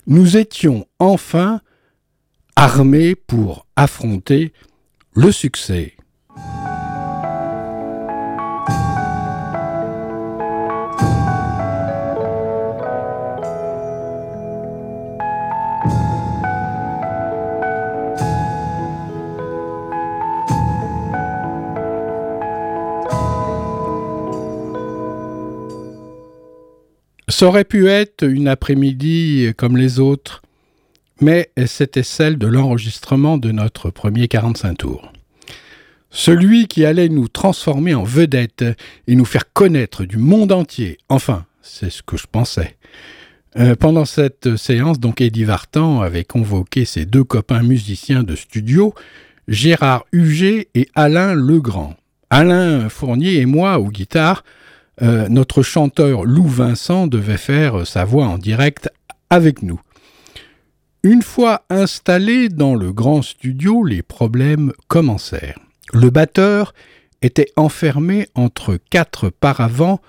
Nous 0.07 0.37
étions 0.37 0.87
enfin 0.99 1.61
armés 2.55 3.15
pour 3.15 3.65
affronter 3.75 4.53
le 5.15 5.31
succès. 5.31 5.93
Ça 27.29 27.47
aurait 27.47 27.65
pu 27.65 27.89
être 27.89 28.23
une 28.23 28.47
après-midi 28.47 29.53
comme 29.57 29.75
les 29.75 29.99
autres, 29.99 30.43
mais 31.23 31.49
c'était 31.65 32.03
celle 32.03 32.37
de 32.37 32.47
l'enregistrement 32.47 33.37
de 33.37 33.51
notre 33.51 33.89
premier 33.89 34.27
45 34.27 34.77
tours. 34.77 35.13
Celui 36.11 36.67
qui 36.67 36.85
allait 36.85 37.09
nous 37.09 37.27
transformer 37.27 37.95
en 37.95 38.03
vedettes 38.03 38.65
et 39.07 39.15
nous 39.15 39.25
faire 39.25 39.51
connaître 39.51 40.03
du 40.03 40.17
monde 40.17 40.51
entier. 40.51 40.97
Enfin, 41.09 41.45
c'est 41.61 41.89
ce 41.89 42.03
que 42.03 42.17
je 42.17 42.27
pensais. 42.31 42.77
Euh, 43.57 43.75
pendant 43.75 44.05
cette 44.05 44.57
séance, 44.57 44.99
donc 44.99 45.21
Eddie 45.21 45.45
Vartan 45.45 46.01
avait 46.01 46.25
convoqué 46.25 46.85
ses 46.85 47.05
deux 47.05 47.23
copains 47.23 47.63
musiciens 47.63 48.23
de 48.23 48.35
studio, 48.35 48.93
Gérard 49.47 50.05
Huget 50.11 50.67
et 50.75 50.89
Alain 50.93 51.33
Legrand. 51.33 51.95
Alain 52.29 52.89
Fournier 52.89 53.37
et 53.37 53.45
moi, 53.45 53.79
aux 53.79 53.89
guitares, 53.89 54.43
euh, 55.01 55.29
notre 55.29 55.61
chanteur 55.63 56.25
Lou 56.25 56.47
Vincent 56.47 57.07
devait 57.07 57.37
faire 57.37 57.87
sa 57.87 58.05
voix 58.05 58.25
en 58.25 58.37
direct 58.37 58.89
avec 59.29 59.63
nous. 59.63 59.79
Une 61.05 61.21
fois 61.21 61.63
installé 61.69 62.47
dans 62.47 62.75
le 62.75 62.93
grand 62.93 63.21
studio, 63.21 63.83
les 63.83 64.01
problèmes 64.01 64.71
commencèrent. 64.87 65.59
Le 65.91 66.09
batteur 66.09 66.73
était 67.21 67.51
enfermé 67.57 68.29
entre 68.35 68.79
quatre 68.89 69.27
paravents 69.27 69.99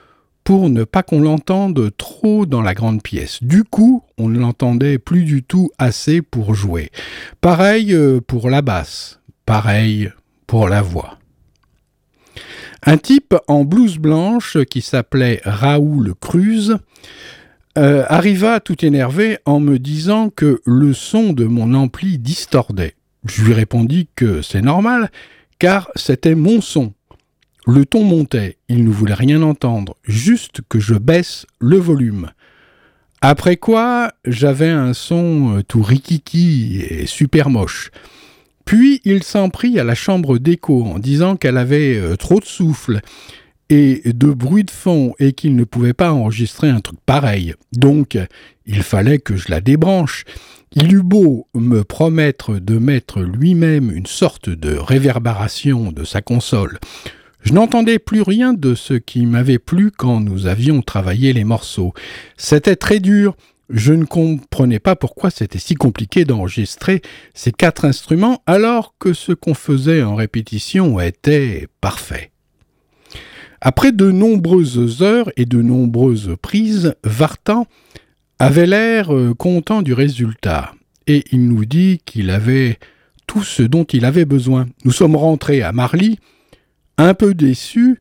pour 0.44 0.70
ne 0.70 0.84
pas 0.84 1.02
qu'on 1.02 1.20
l'entende 1.20 1.90
trop 1.96 2.46
dans 2.46 2.62
la 2.62 2.74
grande 2.74 3.02
pièce. 3.02 3.42
Du 3.42 3.64
coup, 3.64 4.04
on 4.18 4.28
ne 4.28 4.38
l'entendait 4.38 4.98
plus 4.98 5.24
du 5.24 5.42
tout 5.42 5.68
assez 5.78 6.22
pour 6.22 6.54
jouer. 6.54 6.92
Pareil 7.40 7.92
euh, 7.92 8.20
pour 8.20 8.48
la 8.48 8.62
basse, 8.62 9.18
pareil 9.46 10.12
pour 10.46 10.68
la 10.68 10.80
voix. 10.80 11.18
Un 12.84 12.98
type 12.98 13.34
en 13.48 13.64
blouse 13.64 13.98
blanche 13.98 14.58
qui 14.70 14.80
s'appelait 14.80 15.40
Raoul 15.44 16.14
Cruz 16.20 16.76
euh, 17.76 18.04
arriva 18.08 18.60
tout 18.60 18.84
énervé 18.84 19.38
en 19.44 19.60
me 19.60 19.78
disant 19.78 20.30
que 20.30 20.60
le 20.64 20.92
son 20.92 21.32
de 21.32 21.44
mon 21.44 21.74
ampli 21.74 22.18
distordait. 22.18 22.94
Je 23.24 23.42
lui 23.42 23.52
répondis 23.52 24.08
que 24.14 24.42
c'est 24.42 24.62
normal, 24.62 25.10
car 25.58 25.90
c'était 25.96 26.34
mon 26.34 26.60
son. 26.60 26.92
Le 27.66 27.86
ton 27.86 28.04
montait, 28.04 28.58
il 28.68 28.84
ne 28.84 28.90
voulait 28.90 29.14
rien 29.14 29.40
entendre, 29.42 29.96
juste 30.04 30.60
que 30.68 30.78
je 30.78 30.94
baisse 30.94 31.46
le 31.58 31.78
volume. 31.78 32.30
Après 33.22 33.56
quoi, 33.56 34.12
j'avais 34.26 34.68
un 34.68 34.92
son 34.92 35.56
euh, 35.56 35.62
tout 35.62 35.82
rikiki 35.82 36.82
et 36.88 37.06
super 37.06 37.48
moche. 37.48 37.90
Puis 38.66 39.00
il 39.04 39.22
s'en 39.22 39.48
prit 39.48 39.78
à 39.80 39.84
la 39.84 39.94
chambre 39.94 40.38
d'écho 40.38 40.84
en 40.84 40.98
disant 40.98 41.36
qu'elle 41.36 41.56
avait 41.56 41.96
euh, 41.96 42.16
trop 42.16 42.38
de 42.38 42.44
souffle 42.44 43.00
de 44.04 44.32
bruit 44.32 44.64
de 44.64 44.70
fond 44.70 45.14
et 45.18 45.32
qu'il 45.32 45.56
ne 45.56 45.64
pouvait 45.64 45.92
pas 45.92 46.12
enregistrer 46.12 46.68
un 46.68 46.80
truc 46.80 46.98
pareil. 47.06 47.54
Donc 47.72 48.18
il 48.66 48.82
fallait 48.82 49.18
que 49.18 49.36
je 49.36 49.50
la 49.50 49.60
débranche. 49.60 50.24
Il 50.72 50.92
eut 50.92 51.02
beau 51.02 51.46
me 51.54 51.84
promettre 51.84 52.58
de 52.58 52.78
mettre 52.78 53.20
lui-même 53.20 53.90
une 53.90 54.06
sorte 54.06 54.50
de 54.50 54.76
réverbération 54.76 55.92
de 55.92 56.04
sa 56.04 56.20
console. 56.20 56.78
Je 57.42 57.52
n'entendais 57.52 57.98
plus 57.98 58.22
rien 58.22 58.54
de 58.54 58.74
ce 58.74 58.94
qui 58.94 59.26
m'avait 59.26 59.58
plu 59.58 59.90
quand 59.90 60.20
nous 60.20 60.46
avions 60.46 60.80
travaillé 60.82 61.32
les 61.32 61.44
morceaux. 61.44 61.92
C'était 62.36 62.76
très 62.76 63.00
dur, 63.00 63.36
je 63.68 63.92
ne 63.92 64.04
comprenais 64.04 64.78
pas 64.78 64.96
pourquoi 64.96 65.30
c'était 65.30 65.58
si 65.58 65.74
compliqué 65.74 66.24
d'enregistrer 66.24 67.02
ces 67.34 67.52
quatre 67.52 67.84
instruments 67.84 68.42
alors 68.46 68.94
que 68.98 69.12
ce 69.12 69.32
qu'on 69.32 69.54
faisait 69.54 70.02
en 70.02 70.14
répétition 70.14 70.98
était 71.00 71.68
parfait. 71.80 72.33
Après 73.66 73.92
de 73.92 74.10
nombreuses 74.10 75.00
heures 75.00 75.32
et 75.38 75.46
de 75.46 75.62
nombreuses 75.62 76.36
prises, 76.42 76.94
Vartan 77.02 77.66
avait 78.38 78.66
l'air 78.66 79.14
euh, 79.14 79.32
content 79.32 79.80
du 79.80 79.94
résultat, 79.94 80.74
et 81.06 81.24
il 81.32 81.48
nous 81.48 81.64
dit 81.64 82.02
qu'il 82.04 82.28
avait 82.28 82.78
tout 83.26 83.42
ce 83.42 83.62
dont 83.62 83.84
il 83.84 84.04
avait 84.04 84.26
besoin. 84.26 84.66
Nous 84.84 84.90
sommes 84.90 85.16
rentrés 85.16 85.62
à 85.62 85.72
Marly, 85.72 86.18
un 86.98 87.14
peu 87.14 87.32
déçus, 87.32 88.00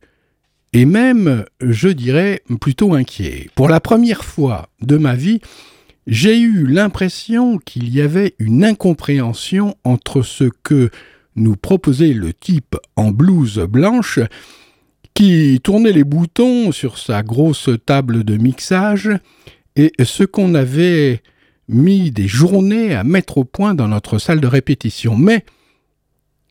et 0.74 0.84
même, 0.84 1.46
je 1.62 1.88
dirais, 1.88 2.42
plutôt 2.60 2.92
inquiet. 2.92 3.48
Pour 3.54 3.70
la 3.70 3.80
première 3.80 4.22
fois 4.22 4.68
de 4.82 4.98
ma 4.98 5.14
vie, 5.14 5.40
j'ai 6.06 6.38
eu 6.38 6.66
l'impression 6.66 7.56
qu'il 7.56 7.88
y 7.88 8.02
avait 8.02 8.34
une 8.38 8.64
incompréhension 8.64 9.76
entre 9.82 10.20
ce 10.20 10.44
que 10.62 10.90
nous 11.36 11.56
proposait 11.56 12.12
le 12.12 12.34
type 12.34 12.76
en 12.96 13.12
blouse 13.12 13.60
blanche 13.60 14.20
qui 15.14 15.60
tournait 15.62 15.92
les 15.92 16.04
boutons 16.04 16.72
sur 16.72 16.98
sa 16.98 17.22
grosse 17.22 17.70
table 17.86 18.24
de 18.24 18.36
mixage 18.36 19.10
et 19.76 19.92
ce 20.02 20.24
qu'on 20.24 20.54
avait 20.54 21.22
mis 21.68 22.10
des 22.10 22.28
journées 22.28 22.94
à 22.94 23.04
mettre 23.04 23.38
au 23.38 23.44
point 23.44 23.74
dans 23.74 23.88
notre 23.88 24.18
salle 24.18 24.40
de 24.40 24.46
répétition. 24.46 25.16
Mais 25.16 25.44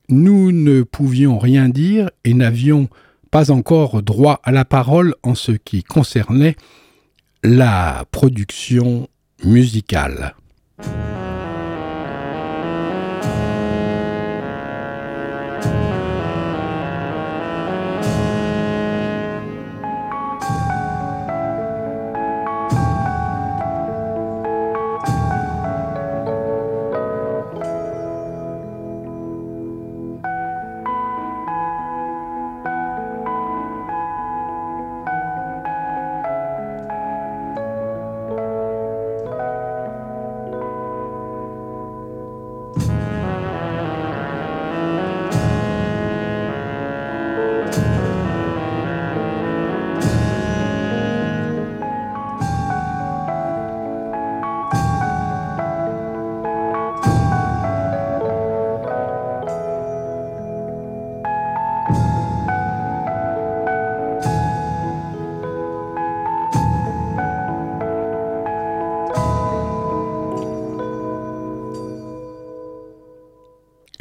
nous 0.10 0.51
ne 0.51 0.82
pouvions 0.84 1.38
rien 1.38 1.70
dire 1.70 2.10
et 2.24 2.34
n'avions 2.34 2.89
pas 3.32 3.51
encore 3.51 4.01
droit 4.01 4.39
à 4.43 4.51
la 4.51 4.65
parole 4.65 5.15
en 5.24 5.36
ce 5.36 5.51
qui 5.51 5.84
concernait 5.84 6.55
la 7.43 8.05
production 8.12 9.08
musicale. 9.43 10.36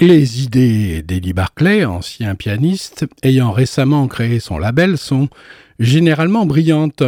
Les 0.02 0.42
idées 0.42 1.00
d'Eddie 1.02 1.32
Barclay, 1.32 1.84
ancien 1.84 2.34
pianiste, 2.34 3.06
ayant 3.22 3.52
récemment 3.52 4.08
créé 4.08 4.40
son 4.40 4.58
label, 4.58 4.98
sont 4.98 5.28
généralement 5.78 6.44
brillantes. 6.44 7.04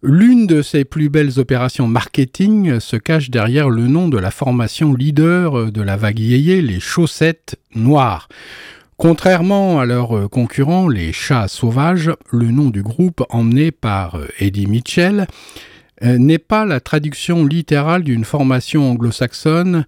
L'une 0.00 0.46
de 0.46 0.62
ses 0.62 0.84
plus 0.84 1.08
belles 1.08 1.40
opérations 1.40 1.88
marketing 1.88 2.78
se 2.78 2.94
cache 2.94 3.30
derrière 3.30 3.68
le 3.68 3.88
nom 3.88 4.06
de 4.06 4.16
la 4.16 4.30
formation 4.30 4.94
leader 4.94 5.72
de 5.72 5.82
la 5.82 5.96
vague 5.96 6.20
yéyé, 6.20 6.62
les 6.62 6.78
chaussettes 6.78 7.56
noires. 7.74 8.28
Contrairement 8.96 9.80
à 9.80 9.84
leurs 9.84 10.30
concurrents, 10.30 10.86
les 10.86 11.12
chats 11.12 11.48
sauvages, 11.48 12.12
le 12.30 12.52
nom 12.52 12.70
du 12.70 12.84
groupe 12.84 13.24
emmené 13.30 13.72
par 13.72 14.20
Eddie 14.38 14.68
Mitchell 14.68 15.26
euh, 16.04 16.16
n'est 16.16 16.38
pas 16.38 16.64
la 16.64 16.78
traduction 16.78 17.44
littérale 17.44 18.04
d'une 18.04 18.24
formation 18.24 18.88
anglo-saxonne 18.88 19.84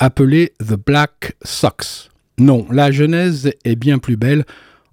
appelé 0.00 0.54
The 0.58 0.74
Black 0.74 1.36
Sox. 1.42 2.08
Non, 2.38 2.66
la 2.70 2.90
genèse 2.90 3.52
est 3.64 3.76
bien 3.76 3.98
plus 3.98 4.16
belle, 4.16 4.44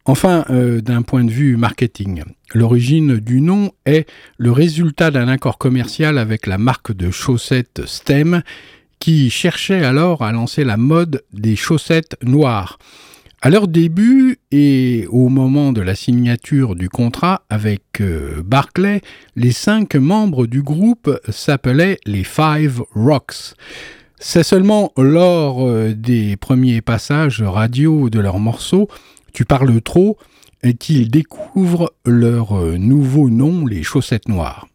enfin 0.05 0.45
euh, 0.49 0.81
d'un 0.81 1.01
point 1.01 1.23
de 1.23 1.31
vue 1.31 1.55
marketing. 1.55 2.23
L'origine 2.53 3.15
du 3.15 3.41
nom 3.41 3.71
est 3.85 4.07
le 4.37 4.51
résultat 4.51 5.09
d'un 5.09 5.29
accord 5.29 5.57
commercial 5.57 6.17
avec 6.17 6.45
la 6.45 6.57
marque 6.57 6.91
de 6.91 7.09
chaussettes 7.09 7.81
STEM 7.85 8.43
qui 8.99 9.29
cherchait 9.29 9.83
alors 9.83 10.23
à 10.23 10.31
lancer 10.33 10.65
la 10.65 10.75
mode 10.75 11.23
des 11.31 11.55
chaussettes 11.55 12.17
noires. 12.21 12.77
À 13.41 13.49
leur 13.49 13.67
début 13.67 14.39
et 14.51 15.05
au 15.09 15.29
moment 15.29 15.71
de 15.71 15.81
la 15.81 15.95
signature 15.95 16.75
du 16.75 16.89
contrat 16.89 17.43
avec 17.49 18.01
euh, 18.01 18.41
Barclay, 18.43 19.01
les 19.35 19.51
cinq 19.51 19.95
membres 19.95 20.47
du 20.47 20.63
groupe 20.63 21.17
s'appelaient 21.29 21.99
les 22.05 22.23
Five 22.25 22.81
Rocks. 22.93 23.53
C'est 24.19 24.43
seulement 24.43 24.91
lors 24.97 25.67
euh, 25.67 25.93
des 25.93 26.37
premiers 26.37 26.81
passages 26.81 27.43
radio 27.43 28.09
de 28.09 28.19
leurs 28.19 28.39
morceaux, 28.39 28.87
Tu 29.31 29.45
parles 29.45 29.79
trop, 29.81 30.17
qu'ils 30.79 31.11
découvrent 31.11 31.93
leur 32.03 32.57
euh, 32.57 32.77
nouveau 32.77 33.29
nom, 33.29 33.67
les 33.67 33.83
chaussettes 33.83 34.27
noires. 34.27 34.67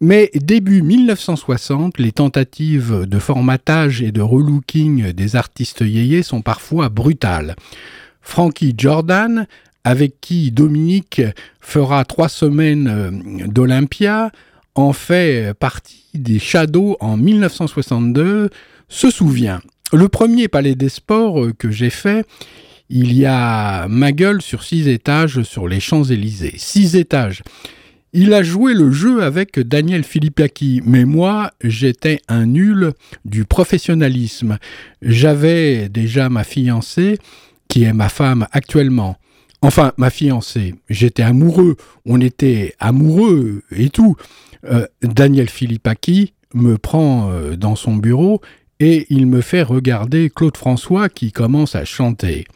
Mais 0.00 0.30
début 0.34 0.80
1960, 0.80 1.98
les 1.98 2.12
tentatives 2.12 3.04
de 3.06 3.18
formatage 3.18 4.00
et 4.00 4.12
de 4.12 4.22
relooking 4.22 5.12
des 5.12 5.36
artistes 5.36 5.82
yéyés 5.82 6.22
sont 6.22 6.40
parfois 6.40 6.88
brutales. 6.88 7.54
Frankie 8.22 8.74
Jordan, 8.78 9.46
avec 9.84 10.22
qui 10.22 10.50
Dominique 10.50 11.20
fera 11.60 12.06
trois 12.06 12.30
semaines 12.30 12.88
euh, 12.88 13.46
d'Olympia, 13.46 14.32
en 14.74 14.94
fait 14.94 15.52
partie 15.54 16.06
des 16.14 16.38
Shadows 16.38 16.96
en 17.00 17.18
1962, 17.18 18.50
se 18.88 19.10
souvient. 19.10 19.60
Le 19.92 20.08
premier 20.08 20.48
palais 20.48 20.74
des 20.74 20.88
sports 20.88 21.42
euh, 21.42 21.52
que 21.52 21.70
j'ai 21.70 21.90
fait, 21.90 22.26
il 22.88 23.12
y 23.12 23.26
a 23.26 23.88
ma 23.88 24.12
gueule 24.12 24.42
sur 24.42 24.62
six 24.62 24.88
étages 24.88 25.42
sur 25.42 25.68
les 25.68 25.80
Champs-Élysées. 25.80 26.54
Six 26.56 26.96
étages. 26.96 27.42
Il 28.12 28.32
a 28.32 28.42
joué 28.42 28.72
le 28.72 28.90
jeu 28.92 29.22
avec 29.22 29.58
Daniel 29.58 30.04
Philippaki, 30.04 30.80
mais 30.84 31.04
moi, 31.04 31.50
j'étais 31.62 32.20
un 32.28 32.46
nul 32.46 32.92
du 33.24 33.44
professionnalisme. 33.44 34.58
J'avais 35.02 35.88
déjà 35.88 36.28
ma 36.28 36.44
fiancée, 36.44 37.18
qui 37.68 37.82
est 37.82 37.92
ma 37.92 38.08
femme 38.08 38.46
actuellement. 38.52 39.16
Enfin, 39.60 39.92
ma 39.96 40.10
fiancée. 40.10 40.74
J'étais 40.88 41.24
amoureux, 41.24 41.76
on 42.04 42.20
était 42.20 42.74
amoureux 42.78 43.62
et 43.70 43.90
tout. 43.90 44.16
Euh, 44.64 44.86
Daniel 45.02 45.50
Philippaki 45.50 46.32
me 46.54 46.78
prend 46.78 47.30
euh, 47.30 47.56
dans 47.56 47.76
son 47.76 47.96
bureau 47.96 48.40
et 48.80 49.06
il 49.10 49.26
me 49.26 49.40
fait 49.40 49.62
regarder 49.62 50.30
Claude 50.30 50.56
François 50.56 51.08
qui 51.08 51.32
commence 51.32 51.74
à 51.74 51.84
chanter. 51.84 52.46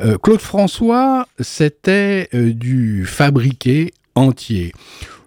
Euh, 0.00 0.16
Claude 0.18 0.40
François, 0.40 1.26
c'était 1.40 2.28
euh, 2.34 2.52
du 2.52 3.04
fabriqué 3.04 3.92
entier. 4.14 4.72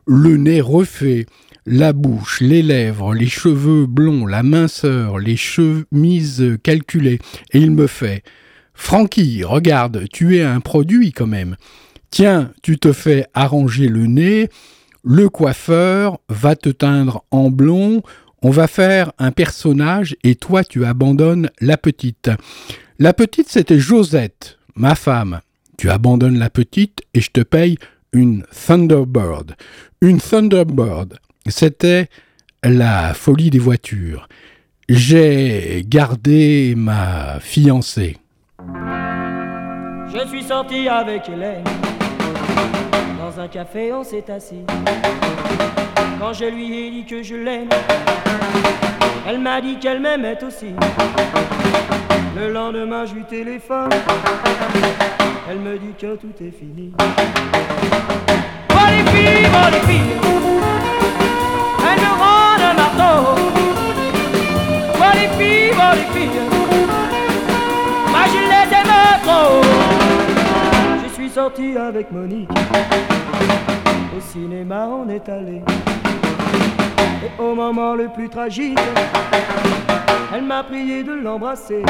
Le 0.08 0.38
nez 0.38 0.62
refait, 0.62 1.26
la 1.66 1.94
bouche, 1.94 2.42
les 2.42 2.62
lèvres, 2.62 3.14
les 3.14 3.28
cheveux 3.28 3.86
blonds, 3.86 4.26
la 4.26 4.44
minceur, 4.44 5.20
les 5.20 5.38
chemises 5.38 6.58
calculées. 6.64 7.20
Et 7.52 7.60
il 7.60 7.72
me 7.72 7.88
fait 7.88 8.24
Francky, 8.74 9.44
regarde, 9.44 10.06
tu 10.12 10.38
es 10.38 10.44
un 10.44 10.60
produit 10.60 11.12
quand 11.12 11.28
même. 11.28 11.56
Tiens, 12.10 12.52
tu 12.62 12.78
te 12.78 12.92
fais 12.92 13.26
arranger 13.34 13.88
le 13.88 14.08
nez, 14.08 14.50
le 15.04 15.30
coiffeur 15.30 16.20
va 16.30 16.56
te 16.56 16.70
teindre 16.70 17.24
en 17.32 17.50
blond, 17.50 18.04
on 18.44 18.50
va 18.50 18.68
faire 18.68 19.12
un 19.18 19.32
personnage 19.32 20.16
et 20.24 20.36
toi 20.36 20.64
tu 20.64 20.86
abandonnes 20.86 21.50
la 21.62 21.78
petite. 21.78 22.30
La 23.00 23.14
petite 23.14 23.50
c'était 23.50 23.80
Josette, 23.80 24.60
ma 24.76 24.96
femme. 24.96 25.40
Tu 25.78 25.90
abandonnes 25.90 26.38
la 26.38 26.50
petite 26.50 27.02
et 27.14 27.22
je 27.22 27.32
te 27.32 27.42
paye 27.42 27.78
une 28.12 28.44
Thunderbird. 28.52 29.56
Une 30.02 30.20
Thunderbird, 30.20 31.18
c'était 31.48 32.10
la 32.64 33.14
folie 33.14 33.50
des 33.50 33.60
voitures. 33.60 34.28
J'ai 34.90 35.84
gardé 35.88 36.74
ma 36.76 37.40
fiancée. 37.40 38.18
Je 40.14 40.28
suis 40.28 40.44
sorti 40.44 40.88
avec 40.88 41.28
Hélène. 41.30 41.64
Un 43.36 43.48
café, 43.48 43.92
on 43.92 44.04
s'est 44.04 44.30
assis. 44.30 44.64
Quand 46.20 46.34
je 46.34 46.46
lui 46.46 46.78
ai 46.78 46.92
dit 46.92 47.04
que 47.04 47.24
je 47.24 47.36
l'aime, 47.36 47.70
elle 49.28 49.40
m'a 49.40 49.60
dit 49.60 49.80
qu'elle 49.80 50.00
m'aimait 50.00 50.38
aussi. 50.44 50.76
Le 52.38 52.54
lendemain, 52.54 53.06
je 53.06 53.16
lui 53.16 53.24
téléphone. 53.24 53.90
Elle 55.50 55.60
me 55.60 55.78
dit 55.80 55.94
que 56.00 56.16
tout 56.16 56.34
est 56.42 56.52
fini. 56.52 56.94
Oh 58.70 58.88
les 58.90 59.04
filles, 59.12 59.48
oh 59.52 59.70
les 59.72 59.82
filles, 59.92 60.16
elle 61.90 62.00
me 62.00 62.12
rend 62.22 62.56
un 62.62 62.74
marteau. 62.76 63.42
Oh 64.96 65.12
les 65.16 65.28
filles, 65.44 65.74
oh 65.76 65.96
les 65.96 66.20
filles, 66.20 66.40
sorti 71.34 71.76
avec 71.76 72.12
Monique. 72.12 72.50
Au 74.16 74.22
cinéma, 74.22 74.88
on 74.88 75.10
est 75.10 75.28
allé. 75.28 75.64
Et 77.26 77.42
au 77.42 77.56
moment 77.56 77.96
le 77.96 78.08
plus 78.10 78.30
tragique, 78.30 78.78
elle 80.32 80.44
m'a 80.44 80.62
prié 80.62 81.02
de 81.02 81.14
l'embrasser. 81.14 81.82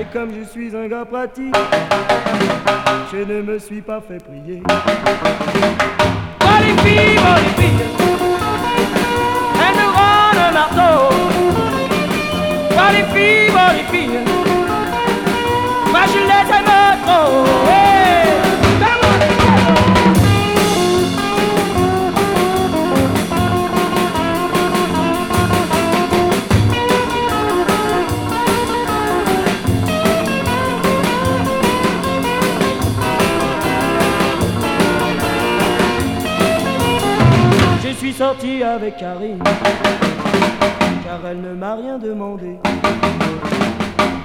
Et 0.00 0.04
comme 0.12 0.30
je 0.36 0.42
suis 0.50 0.74
un 0.76 0.88
gars 0.88 1.04
pratique, 1.04 1.54
je 3.12 3.18
ne 3.18 3.42
me 3.42 3.56
suis 3.56 3.82
pas 3.82 4.00
fait 4.00 4.18
prier. 4.18 4.60
Oh 4.68 6.58
les 6.60 6.76
filles, 6.82 7.20
oh 7.20 7.38
les 7.44 7.62
filles, 7.62 7.86
elles 9.62 9.76
me 9.76 9.86
rendent 9.96 10.42
un 10.48 10.52
marteau. 10.52 11.14
Oh 12.72 12.90
les 12.90 13.04
filles, 13.14 13.54
oh 13.54 13.72
les 13.76 13.96
filles, 13.96 14.20
moi 15.92 16.00
je 16.08 16.18
les 16.18 16.46
aime 16.52 16.72
trop. 17.06 17.75
Sorti 38.16 38.62
avec 38.62 38.96
Karine, 38.96 39.42
car 41.04 41.20
elle 41.30 41.42
ne 41.42 41.52
m'a 41.52 41.74
rien 41.74 41.98
demandé. 41.98 42.56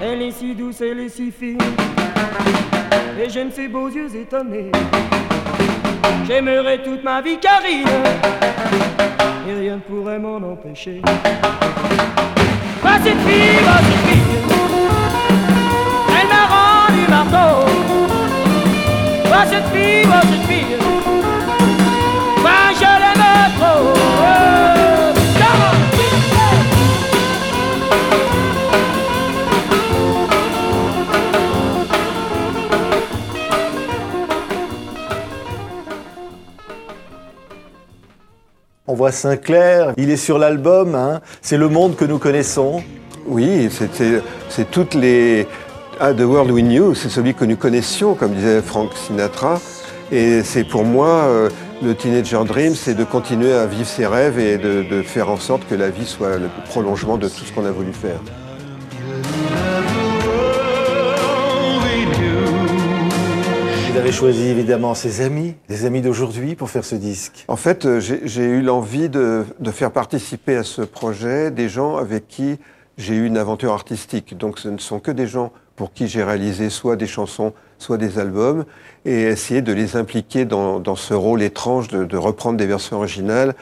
Elle 0.01 0.21
est 0.21 0.31
si 0.31 0.55
douce, 0.55 0.79
elle 0.79 1.01
est 1.01 1.09
si 1.09 1.29
fine, 1.29 1.57
et 3.21 3.29
j'aime 3.29 3.51
ses 3.51 3.67
beaux 3.67 3.89
yeux 3.89 4.15
étonnés. 4.15 4.71
J'aimerais 6.25 6.81
toute 6.81 7.03
ma 7.03 7.21
vie 7.21 7.37
Karine, 7.37 7.85
et 9.49 9.53
rien 9.59 9.75
ne 9.75 9.81
pourrait 9.81 10.19
m'en 10.19 10.37
empêcher. 10.37 11.01
Va 12.81 12.93
cette 13.03 13.19
fille, 13.27 13.59
va 13.65 13.77
cette 13.77 14.05
fille, 14.07 14.21
elle 16.17 16.27
m'a 16.29 16.45
rendu 16.47 17.07
marteau. 17.09 17.65
Va 19.29 19.45
cette 19.45 19.67
fille, 19.73 20.05
va 20.05 20.21
cette 20.21 20.45
fille, 20.49 20.77
voit 39.01 39.11
Sinclair, 39.11 39.93
il 39.97 40.11
est 40.11 40.15
sur 40.15 40.37
l'album, 40.37 40.93
hein. 40.93 41.21
c'est 41.41 41.57
le 41.57 41.69
monde 41.69 41.95
que 41.95 42.05
nous 42.05 42.19
connaissons. 42.19 42.83
Oui, 43.25 43.67
c'est- 43.71 44.69
toutes 44.69 44.93
les. 44.93 45.47
Ah, 45.99 46.13
The 46.13 46.19
World 46.21 46.51
We 46.51 46.63
Knew, 46.63 46.93
c'est 46.93 47.09
celui 47.09 47.33
que 47.33 47.43
nous 47.43 47.55
connaissions, 47.55 48.13
comme 48.13 48.33
disait 48.35 48.61
Frank 48.61 48.91
Sinatra. 48.93 49.59
Et 50.11 50.43
c'est 50.43 50.63
pour 50.63 50.83
moi, 50.83 51.07
euh, 51.25 51.49
le 51.81 51.95
Teenager 51.95 52.43
Dream, 52.45 52.75
c'est 52.75 52.93
de 52.93 53.03
continuer 53.03 53.53
à 53.53 53.65
vivre 53.65 53.87
ses 53.87 54.05
rêves 54.05 54.37
et 54.37 54.59
de 54.59 55.01
faire 55.01 55.29
en 55.31 55.37
sorte 55.37 55.63
que 55.67 55.73
la 55.73 55.89
vie 55.89 56.05
soit 56.05 56.37
le 56.37 56.49
prolongement 56.69 57.17
de 57.17 57.27
tout 57.27 57.43
ce 57.43 57.51
qu'on 57.53 57.65
a 57.65 57.71
voulu 57.71 57.93
faire. 57.93 58.19
Il 64.11 64.15
avait 64.15 64.33
choisi 64.33 64.49
évidemment 64.49 64.93
ses 64.93 65.21
amis, 65.21 65.55
les 65.69 65.85
amis 65.85 66.01
d'aujourd'hui, 66.01 66.55
pour 66.55 66.69
faire 66.69 66.83
ce 66.83 66.95
disque. 66.95 67.45
En 67.47 67.55
fait, 67.55 67.85
euh, 67.85 68.01
j'ai 68.01 68.43
eu 68.43 68.61
l'envie 68.61 69.07
de, 69.07 69.45
de 69.61 69.71
faire 69.71 69.89
participer 69.89 70.57
à 70.57 70.63
ce 70.65 70.81
projet 70.81 71.49
des 71.49 71.69
gens 71.69 71.95
avec 71.95 72.27
qui 72.27 72.59
j'ai 72.97 73.15
eu 73.15 73.25
une 73.25 73.37
aventure 73.37 73.71
artistique. 73.71 74.37
Donc 74.37 74.59
ce 74.59 74.67
ne 74.67 74.79
sont 74.79 74.99
que 74.99 75.11
des 75.11 75.27
gens 75.27 75.53
pour 75.77 75.93
qui 75.93 76.09
j'ai 76.09 76.25
réalisé 76.25 76.69
soit 76.69 76.97
des 76.97 77.07
chansons, 77.07 77.53
soit 77.77 77.97
des 77.97 78.19
albums, 78.19 78.65
et 79.05 79.21
essayer 79.21 79.61
de 79.61 79.71
les 79.71 79.95
impliquer 79.95 80.43
dans, 80.43 80.81
dans 80.81 80.97
ce 80.97 81.13
rôle 81.13 81.41
étrange 81.41 81.87
de, 81.87 82.03
de 82.03 82.17
reprendre 82.17 82.57
des 82.57 82.67
versions 82.67 82.97
originales 82.97 83.55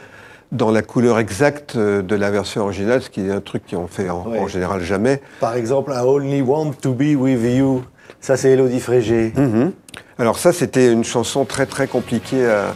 dans 0.52 0.72
la 0.72 0.82
couleur 0.82 1.20
exacte 1.20 1.76
euh, 1.76 2.02
de 2.02 2.16
la 2.16 2.32
version 2.32 2.64
originale, 2.64 3.04
ce 3.04 3.12
qui 3.12 3.22
est 3.22 3.30
un 3.32 3.40
truc 3.40 3.62
qu'on 3.70 3.86
fait 3.86 4.10
en, 4.10 4.26
Ouais. 4.28 4.40
en 4.40 4.48
général 4.48 4.82
jamais. 4.82 5.22
Par 5.42 5.54
exemple, 5.54 5.92
I 5.96 6.00
Only 6.04 6.42
Want 6.42 6.72
to 6.82 6.94
Be 6.96 7.14
With 7.16 7.40
You. 7.44 7.84
Ça, 8.22 8.38
c'est 8.38 8.52
Elodie 8.52 8.80
Frégé. 8.80 9.34
Mhm. 9.36 9.72
Alors 10.18 10.38
ça, 10.38 10.52
c'était 10.52 10.92
une 10.92 11.04
chanson 11.04 11.46
très 11.46 11.66
très 11.66 11.88
compliquée 11.88 12.46
à, 12.46 12.76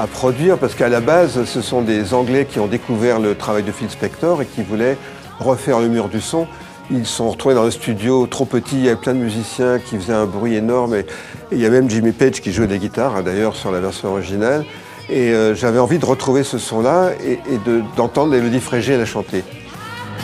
à 0.00 0.06
produire 0.06 0.58
parce 0.58 0.74
qu'à 0.74 0.88
la 0.88 1.00
base, 1.00 1.44
ce 1.44 1.60
sont 1.60 1.82
des 1.82 2.14
Anglais 2.14 2.46
qui 2.48 2.60
ont 2.60 2.66
découvert 2.68 3.18
le 3.18 3.34
travail 3.34 3.62
de 3.64 3.72
Phil 3.72 3.90
Spector 3.90 4.42
et 4.42 4.46
qui 4.46 4.62
voulaient 4.62 4.96
refaire 5.40 5.80
le 5.80 5.88
mur 5.88 6.08
du 6.08 6.20
son. 6.20 6.46
Ils 6.90 7.04
se 7.04 7.16
sont 7.16 7.30
retrouvés 7.30 7.56
dans 7.56 7.64
un 7.66 7.70
studio 7.72 8.28
trop 8.28 8.44
petit, 8.44 8.76
il 8.76 8.84
y 8.84 8.88
avait 8.88 8.96
plein 9.00 9.14
de 9.14 9.18
musiciens 9.18 9.80
qui 9.80 9.96
faisaient 9.98 10.12
un 10.12 10.26
bruit 10.26 10.54
énorme 10.54 10.94
et, 10.94 11.00
et 11.00 11.04
il 11.52 11.58
y 11.60 11.66
a 11.66 11.70
même 11.70 11.90
Jimmy 11.90 12.12
Page 12.12 12.40
qui 12.40 12.52
jouait 12.52 12.68
des 12.68 12.78
guitares 12.78 13.16
hein, 13.16 13.22
d'ailleurs 13.22 13.56
sur 13.56 13.72
la 13.72 13.80
version 13.80 14.10
originale. 14.12 14.64
Et 15.08 15.32
euh, 15.32 15.54
j'avais 15.56 15.80
envie 15.80 15.98
de 15.98 16.06
retrouver 16.06 16.44
ce 16.44 16.58
son-là 16.58 17.10
et, 17.24 17.32
et 17.52 17.58
de- 17.66 17.82
d'entendre 17.96 18.34
Elodie 18.34 18.60
Frégé 18.60 18.96
la 18.96 19.04
chanter. 19.04 19.42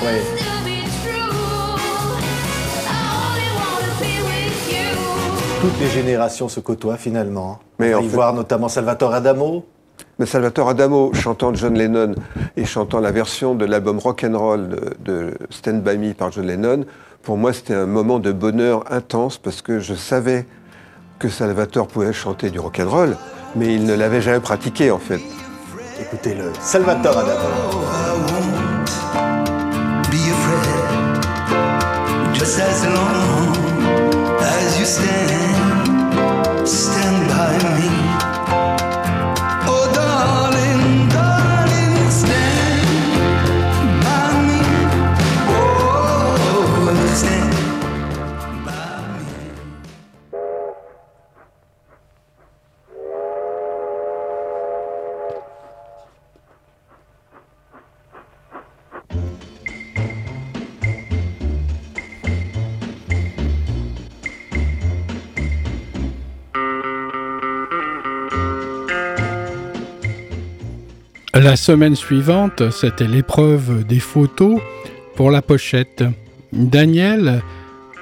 Ouais. 0.04 0.71
Toutes 5.62 5.78
les 5.80 5.88
générations 5.88 6.48
se 6.48 6.58
côtoient 6.60 6.96
finalement. 6.96 7.60
Mais 7.78 7.94
On 7.94 7.98
va 7.98 8.02
en 8.02 8.02
y 8.04 8.08
fait- 8.08 8.14
voir 8.16 8.34
notamment 8.34 8.68
Salvatore 8.68 9.14
Adamo. 9.14 9.64
Mais 10.18 10.26
Salvatore 10.26 10.68
Adamo 10.68 11.12
chantant 11.14 11.54
John 11.54 11.74
Lennon 11.74 12.16
et 12.56 12.64
chantant 12.64 12.98
la 12.98 13.12
version 13.12 13.54
de 13.54 13.64
l'album 13.64 13.98
Rock 14.00 14.24
and 14.28 14.36
Roll 14.36 14.68
de, 14.68 14.94
de 15.04 15.34
Stand 15.50 15.82
By 15.82 15.98
Me 15.98 16.14
par 16.14 16.32
John 16.32 16.46
Lennon, 16.46 16.84
pour 17.22 17.36
moi 17.36 17.52
c'était 17.52 17.74
un 17.74 17.86
moment 17.86 18.18
de 18.18 18.32
bonheur 18.32 18.82
intense 18.90 19.38
parce 19.38 19.62
que 19.62 19.78
je 19.78 19.94
savais 19.94 20.46
que 21.20 21.28
Salvatore 21.28 21.86
pouvait 21.86 22.12
chanter 22.12 22.50
du 22.50 22.58
rock 22.58 22.80
and 22.84 22.90
roll, 22.90 23.16
mais 23.54 23.72
il 23.72 23.84
ne 23.86 23.94
l'avait 23.94 24.20
jamais 24.20 24.40
pratiqué 24.40 24.90
en 24.90 24.98
fait. 24.98 25.20
Écoutez-le. 26.00 26.52
Salvatore 26.60 27.18
Adamo. 27.18 27.82
La 71.42 71.56
semaine 71.56 71.96
suivante, 71.96 72.70
c'était 72.70 73.08
l'épreuve 73.08 73.84
des 73.84 73.98
photos 73.98 74.60
pour 75.16 75.32
la 75.32 75.42
pochette. 75.42 76.04
Daniel 76.52 77.42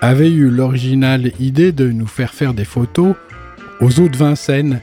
avait 0.02 0.30
eu 0.30 0.50
l'originale 0.50 1.32
idée 1.40 1.72
de 1.72 1.90
nous 1.90 2.06
faire 2.06 2.34
faire 2.34 2.52
des 2.52 2.66
photos 2.66 3.14
aux 3.80 3.98
eaux 3.98 4.10
de 4.10 4.16
Vincennes 4.18 4.82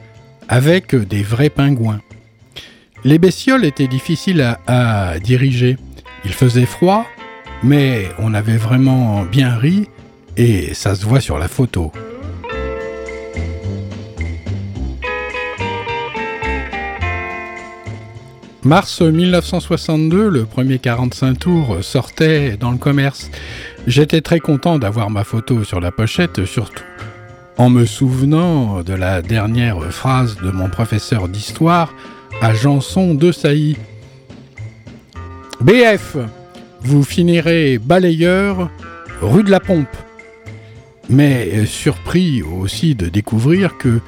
avec 0.49 0.95
des 0.95 1.21
vrais 1.21 1.51
pingouins. 1.51 2.01
Les 3.03 3.19
bestioles 3.19 3.63
étaient 3.63 3.87
difficiles 3.87 4.41
à, 4.41 4.59
à 4.65 5.19
diriger. 5.19 5.77
Il 6.25 6.33
faisait 6.33 6.65
froid, 6.65 7.05
mais 7.61 8.09
on 8.17 8.33
avait 8.33 8.57
vraiment 8.57 9.23
bien 9.23 9.55
ri 9.55 9.87
et 10.35 10.73
ça 10.73 10.95
se 10.95 11.05
voit 11.05 11.21
sur 11.21 11.37
la 11.37 11.47
photo. 11.47 11.91
Mars 18.67 18.99
1962, 19.01 20.27
le 20.27 20.43
premier 20.43 20.77
45 20.77 21.39
tours 21.39 21.77
sortait 21.81 22.57
dans 22.57 22.71
le 22.71 22.77
commerce. 22.77 23.31
J'étais 23.87 24.19
très 24.19 24.41
content 24.41 24.77
d'avoir 24.77 25.09
ma 25.09 25.23
photo 25.23 25.63
sur 25.63 25.79
la 25.79 25.93
pochette, 25.93 26.43
surtout 26.43 26.83
en 27.57 27.69
me 27.69 27.85
souvenant 27.85 28.83
de 28.83 28.93
la 28.93 29.21
dernière 29.21 29.81
phrase 29.85 30.35
de 30.43 30.51
mon 30.51 30.67
professeur 30.67 31.29
d'histoire 31.29 31.93
à 32.41 32.53
Janson 32.53 33.13
de 33.13 33.31
Sailly. 33.31 33.77
BF, 35.61 36.17
vous 36.81 37.05
finirez 37.05 37.77
balayeur 37.77 38.69
rue 39.21 39.45
de 39.45 39.49
la 39.49 39.61
Pompe. 39.61 39.95
Mais 41.09 41.49
euh, 41.53 41.65
surpris 41.65 42.43
aussi 42.43 42.95
de 42.95 43.07
découvrir 43.07 43.77
que 43.77 44.01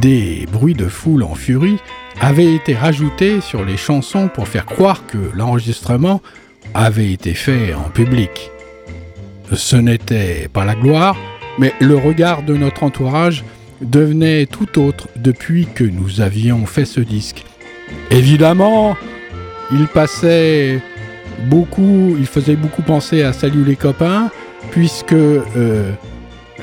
des 0.00 0.48
bruits 0.50 0.72
de 0.72 0.88
foule 0.88 1.24
en 1.24 1.34
furie 1.34 1.76
avaient 2.20 2.54
été 2.54 2.74
rajoutés 2.74 3.40
sur 3.40 3.64
les 3.64 3.76
chansons 3.76 4.28
pour 4.28 4.48
faire 4.48 4.66
croire 4.66 5.06
que 5.06 5.18
l'enregistrement 5.34 6.20
avait 6.74 7.12
été 7.12 7.34
fait 7.34 7.74
en 7.74 7.88
public. 7.90 8.50
Ce 9.52 9.76
n'était 9.76 10.48
pas 10.52 10.64
la 10.64 10.74
gloire, 10.74 11.16
mais 11.58 11.72
le 11.80 11.96
regard 11.96 12.42
de 12.42 12.56
notre 12.56 12.82
entourage 12.82 13.44
devenait 13.80 14.46
tout 14.46 14.78
autre 14.78 15.08
depuis 15.16 15.66
que 15.74 15.84
nous 15.84 16.20
avions 16.20 16.66
fait 16.66 16.84
ce 16.84 17.00
disque. 17.00 17.44
Évidemment, 18.10 18.96
il 19.72 19.86
passait 19.86 20.80
beaucoup, 21.46 22.14
il 22.18 22.26
faisait 22.26 22.56
beaucoup 22.56 22.82
penser 22.82 23.22
à 23.22 23.32
Salut 23.32 23.64
les 23.64 23.76
copains, 23.76 24.30
puisque 24.70 25.12
euh, 25.14 25.90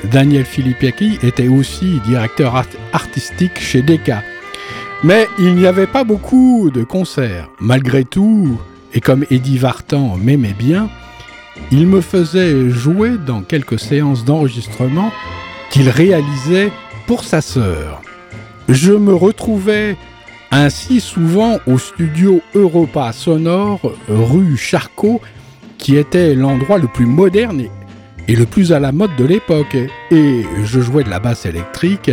Daniel 0.04 0.44
Filippiaki 0.44 1.18
était 1.22 1.48
aussi 1.48 2.00
directeur 2.06 2.54
art- 2.56 2.66
artistique 2.92 3.58
chez 3.60 3.82
Decca. 3.82 4.22
Mais 5.04 5.28
il 5.38 5.54
n'y 5.54 5.66
avait 5.66 5.86
pas 5.86 6.02
beaucoup 6.02 6.70
de 6.74 6.82
concerts. 6.82 7.48
Malgré 7.60 8.04
tout, 8.04 8.58
et 8.92 9.00
comme 9.00 9.24
Eddie 9.30 9.58
Vartan 9.58 10.16
m'aimait 10.16 10.56
bien, 10.58 10.90
il 11.70 11.86
me 11.86 12.00
faisait 12.00 12.68
jouer 12.70 13.12
dans 13.24 13.42
quelques 13.42 13.78
séances 13.78 14.24
d'enregistrement 14.24 15.12
qu'il 15.70 15.88
réalisait 15.88 16.72
pour 17.06 17.22
sa 17.22 17.40
sœur. 17.40 18.02
Je 18.68 18.92
me 18.92 19.14
retrouvais 19.14 19.96
ainsi 20.50 21.00
souvent 21.00 21.58
au 21.66 21.78
studio 21.78 22.40
Europa 22.54 23.12
Sonore 23.12 23.80
rue 24.08 24.56
Charcot, 24.56 25.20
qui 25.78 25.96
était 25.96 26.34
l'endroit 26.34 26.78
le 26.78 26.88
plus 26.88 27.06
moderne 27.06 27.62
et, 28.26 28.34
le 28.34 28.46
plus 28.46 28.72
à 28.72 28.80
la 28.80 28.90
mode 28.90 29.14
de 29.16 29.24
l'époque. 29.24 29.76
Et 30.10 30.44
je 30.64 30.80
jouais 30.80 31.04
de 31.04 31.10
la 31.10 31.20
basse 31.20 31.46
électrique 31.46 32.10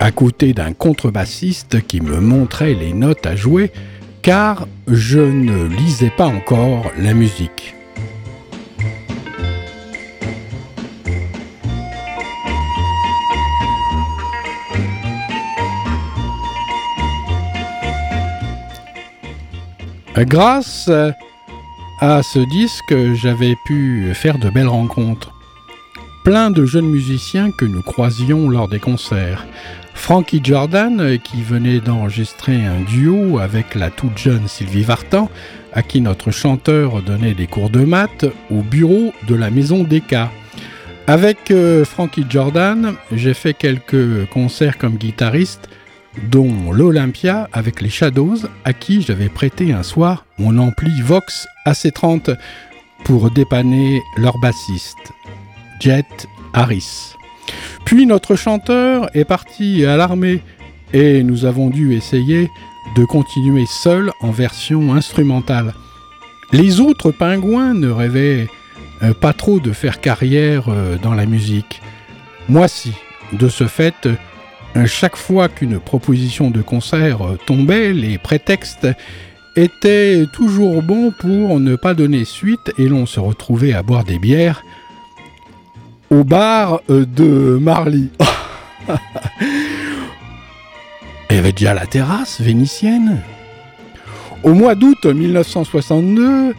à 0.00 0.10
côté 0.10 0.54
d'un 0.54 0.72
contrebassiste 0.72 1.86
qui 1.86 2.00
me 2.00 2.20
montrait 2.20 2.72
les 2.72 2.94
notes 2.94 3.26
à 3.26 3.36
jouer, 3.36 3.70
car 4.22 4.66
je 4.88 5.20
ne 5.20 5.64
lisais 5.64 6.10
pas 6.10 6.26
encore 6.26 6.90
la 6.98 7.12
musique. 7.12 7.74
Grâce 20.16 20.90
à 22.00 22.22
ce 22.22 22.38
disque, 22.50 22.94
j'avais 23.14 23.54
pu 23.64 24.12
faire 24.14 24.38
de 24.38 24.50
belles 24.50 24.68
rencontres. 24.68 25.32
Plein 26.24 26.50
de 26.50 26.66
jeunes 26.66 26.90
musiciens 26.90 27.50
que 27.50 27.64
nous 27.64 27.82
croisions 27.82 28.48
lors 28.48 28.68
des 28.68 28.80
concerts. 28.80 29.46
Frankie 30.00 30.40
Jordan, 30.42 31.18
qui 31.22 31.42
venait 31.42 31.78
d'enregistrer 31.78 32.64
un 32.66 32.80
duo 32.80 33.38
avec 33.38 33.76
la 33.76 33.90
toute 33.90 34.18
jeune 34.18 34.48
Sylvie 34.48 34.82
Vartan, 34.82 35.30
à 35.72 35.82
qui 35.82 36.00
notre 36.00 36.32
chanteur 36.32 37.02
donnait 37.02 37.34
des 37.34 37.46
cours 37.46 37.70
de 37.70 37.84
maths 37.84 38.24
au 38.50 38.62
bureau 38.62 39.12
de 39.28 39.34
la 39.36 39.50
maison 39.50 39.84
d'Eka. 39.84 40.32
Avec 41.06 41.52
euh, 41.52 41.84
Frankie 41.84 42.24
Jordan, 42.28 42.94
j'ai 43.12 43.34
fait 43.34 43.54
quelques 43.54 44.26
concerts 44.30 44.78
comme 44.78 44.96
guitariste 44.96 45.68
dont 46.28 46.72
l'Olympia 46.72 47.48
avec 47.52 47.80
les 47.80 47.90
Shadows, 47.90 48.38
à 48.64 48.72
qui 48.72 49.02
j'avais 49.02 49.28
prêté 49.28 49.72
un 49.72 49.84
soir 49.84 50.24
mon 50.38 50.58
ampli 50.58 51.02
Vox 51.02 51.46
AC30 51.66 52.36
pour 53.04 53.30
dépanner 53.30 54.00
leur 54.16 54.38
bassiste, 54.38 55.12
Jet 55.78 56.26
Harris. 56.52 57.14
Puis 57.84 58.06
notre 58.06 58.36
chanteur 58.36 59.08
est 59.14 59.24
parti 59.24 59.84
à 59.84 59.96
l'armée 59.96 60.42
et 60.92 61.22
nous 61.22 61.44
avons 61.44 61.70
dû 61.70 61.94
essayer 61.94 62.50
de 62.96 63.04
continuer 63.04 63.66
seul 63.66 64.10
en 64.20 64.30
version 64.30 64.94
instrumentale. 64.94 65.74
Les 66.52 66.80
autres 66.80 67.12
pingouins 67.12 67.74
ne 67.74 67.90
rêvaient 67.90 68.48
euh, 69.02 69.14
pas 69.14 69.32
trop 69.32 69.60
de 69.60 69.72
faire 69.72 70.00
carrière 70.00 70.64
euh, 70.68 70.96
dans 71.00 71.14
la 71.14 71.26
musique. 71.26 71.80
Moi 72.48 72.66
si, 72.66 72.92
de 73.32 73.48
ce 73.48 73.66
fait, 73.66 74.06
euh, 74.06 74.86
chaque 74.86 75.16
fois 75.16 75.48
qu'une 75.48 75.78
proposition 75.78 76.50
de 76.50 76.62
concert 76.62 77.18
tombait, 77.46 77.92
les 77.92 78.18
prétextes 78.18 78.88
étaient 79.56 80.26
toujours 80.32 80.82
bons 80.82 81.12
pour 81.12 81.60
ne 81.60 81.76
pas 81.76 81.94
donner 81.94 82.24
suite 82.24 82.72
et 82.78 82.88
l'on 82.88 83.06
se 83.06 83.20
retrouvait 83.20 83.72
à 83.72 83.82
boire 83.82 84.04
des 84.04 84.18
bières 84.18 84.62
au 86.10 86.24
bar 86.24 86.80
euh, 86.90 87.06
de 87.06 87.58
Marly. 87.60 88.10
Il 91.30 91.36
y 91.36 91.38
avait 91.38 91.52
déjà 91.52 91.74
la 91.74 91.86
terrasse 91.86 92.40
vénitienne. 92.40 93.22
Au 94.42 94.52
mois 94.52 94.74
d'août 94.74 95.06
1962, 95.06 96.54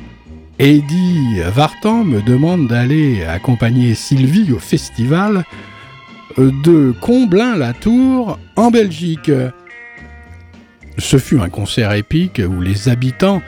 Eddie 0.60 1.42
Vartan 1.54 2.06
me 2.06 2.22
demande 2.22 2.68
d'aller 2.68 3.26
accompagner 3.26 3.96
Sylvie 3.96 4.54
au 4.54 4.60
festival 4.60 5.44
de 6.38 6.94
Comblain-la-Tour 7.02 8.40
en 8.56 8.72
Belgique. 8.72 9.32
Ce 10.98 11.18
fut 11.18 11.40
un 11.40 11.50
concert 11.50 11.92
épique 11.94 12.42
où 12.48 12.62
les 12.62 12.88
habitants 12.88 13.42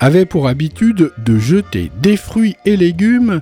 avaient 0.00 0.26
pour 0.26 0.48
habitude 0.48 1.12
de 1.16 1.38
jeter 1.38 1.90
des 2.02 2.16
fruits 2.16 2.56
et 2.64 2.76
légumes 2.76 3.40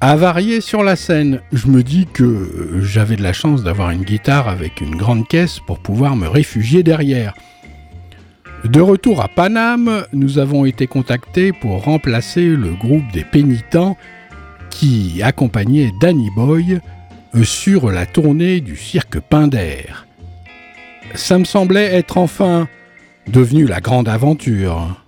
avariés 0.00 0.60
sur 0.60 0.82
la 0.82 0.96
scène. 0.96 1.40
Je 1.52 1.68
me 1.68 1.82
dis 1.82 2.06
que 2.06 2.80
j'avais 2.80 3.16
de 3.16 3.22
la 3.22 3.32
chance 3.32 3.62
d'avoir 3.62 3.90
une 3.90 4.02
guitare 4.02 4.48
avec 4.48 4.80
une 4.80 4.96
grande 4.96 5.26
caisse 5.26 5.60
pour 5.66 5.78
pouvoir 5.78 6.16
me 6.16 6.28
réfugier 6.28 6.82
derrière. 6.82 7.34
De 8.64 8.80
retour 8.80 9.22
à 9.22 9.28
Paname, 9.28 10.04
nous 10.12 10.38
avons 10.38 10.64
été 10.64 10.86
contactés 10.86 11.52
pour 11.52 11.84
remplacer 11.84 12.46
le 12.46 12.70
groupe 12.70 13.10
des 13.12 13.24
pénitents 13.24 13.96
qui 14.70 15.22
accompagnait 15.22 15.92
Danny 16.00 16.30
Boy 16.34 16.80
sur 17.44 17.90
la 17.90 18.06
tournée 18.06 18.60
du 18.60 18.76
cirque 18.76 19.20
Pinder. 19.20 19.84
Ça 21.14 21.38
me 21.38 21.44
semblait 21.44 21.94
être 21.94 22.18
enfin 22.18 22.68
devenu 23.28 23.66
la 23.66 23.80
grande 23.80 24.08
aventure. 24.08 25.05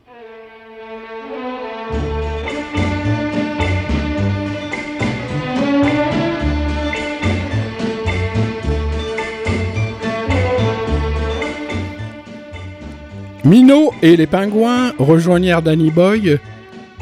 Minot 13.48 13.94
et 14.02 14.14
les 14.18 14.26
pingouins 14.26 14.92
rejoignirent 14.98 15.62
Danny 15.62 15.90
Boy, 15.90 16.38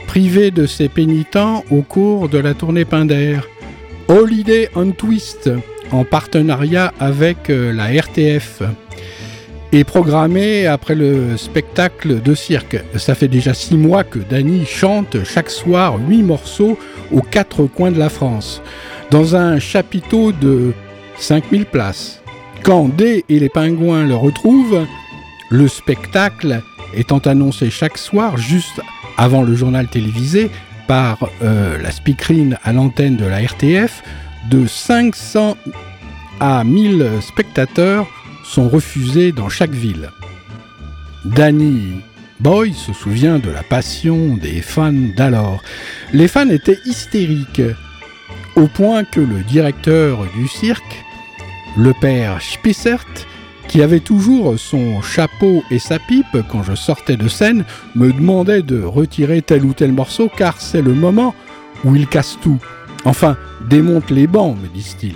privés 0.06 0.52
de 0.52 0.64
ses 0.64 0.88
pénitents 0.88 1.64
au 1.72 1.82
cours 1.82 2.28
de 2.28 2.38
la 2.38 2.54
tournée 2.54 2.84
Pinder. 2.84 3.40
Holiday 4.06 4.68
on 4.76 4.92
Twist, 4.92 5.50
en 5.90 6.04
partenariat 6.04 6.94
avec 7.00 7.50
euh, 7.50 7.72
la 7.72 7.86
RTF, 7.86 8.62
est 9.72 9.82
programmé 9.82 10.68
après 10.68 10.94
le 10.94 11.36
spectacle 11.36 12.22
de 12.22 12.34
cirque. 12.36 12.80
Ça 12.94 13.16
fait 13.16 13.26
déjà 13.26 13.52
six 13.52 13.76
mois 13.76 14.04
que 14.04 14.20
Danny 14.20 14.66
chante 14.66 15.24
chaque 15.24 15.50
soir 15.50 15.98
huit 16.08 16.22
morceaux 16.22 16.78
aux 17.10 17.22
quatre 17.22 17.66
coins 17.66 17.90
de 17.90 17.98
la 17.98 18.08
France, 18.08 18.62
dans 19.10 19.34
un 19.34 19.58
chapiteau 19.58 20.30
de 20.30 20.74
5000 21.18 21.66
places. 21.66 22.22
Quand 22.62 22.88
D 22.88 23.24
et 23.28 23.40
les 23.40 23.48
pingouins 23.48 24.06
le 24.06 24.14
retrouvent, 24.14 24.86
le 25.50 25.68
spectacle 25.68 26.62
étant 26.94 27.18
annoncé 27.18 27.70
chaque 27.70 27.98
soir 27.98 28.36
juste 28.36 28.80
avant 29.16 29.42
le 29.42 29.54
journal 29.54 29.88
télévisé 29.88 30.50
par 30.86 31.18
euh, 31.42 31.78
la 31.78 31.90
speakerine 31.90 32.58
à 32.62 32.72
l'antenne 32.72 33.16
de 33.16 33.24
la 33.24 33.40
RTF, 33.40 34.02
de 34.50 34.66
500 34.66 35.56
à 36.40 36.64
1000 36.64 37.10
spectateurs 37.20 38.06
sont 38.44 38.68
refusés 38.68 39.32
dans 39.32 39.48
chaque 39.48 39.72
ville. 39.72 40.10
Danny 41.24 42.00
Boy 42.38 42.72
se 42.74 42.92
souvient 42.92 43.38
de 43.38 43.50
la 43.50 43.62
passion 43.62 44.36
des 44.36 44.60
fans 44.60 44.92
d'alors. 44.92 45.62
Les 46.12 46.28
fans 46.28 46.48
étaient 46.50 46.78
hystériques, 46.84 47.62
au 48.54 48.66
point 48.68 49.04
que 49.04 49.20
le 49.20 49.42
directeur 49.42 50.24
du 50.36 50.46
cirque, 50.46 51.04
le 51.76 51.92
père 52.00 52.40
Spissert, 52.40 53.04
qui 53.68 53.82
avait 53.82 54.00
toujours 54.00 54.58
son 54.58 55.02
chapeau 55.02 55.62
et 55.70 55.78
sa 55.78 55.98
pipe 55.98 56.38
quand 56.50 56.62
je 56.62 56.74
sortais 56.74 57.16
de 57.16 57.28
scène, 57.28 57.64
me 57.94 58.12
demandait 58.12 58.62
de 58.62 58.82
retirer 58.82 59.42
tel 59.42 59.64
ou 59.64 59.72
tel 59.72 59.92
morceau 59.92 60.30
car 60.34 60.60
c'est 60.60 60.82
le 60.82 60.94
moment 60.94 61.34
où 61.84 61.94
il 61.94 62.06
casse 62.06 62.38
tout. 62.42 62.58
Enfin, 63.04 63.36
démonte 63.68 64.10
les 64.10 64.26
bancs, 64.26 64.56
me 64.60 64.68
disent-ils. 64.68 65.14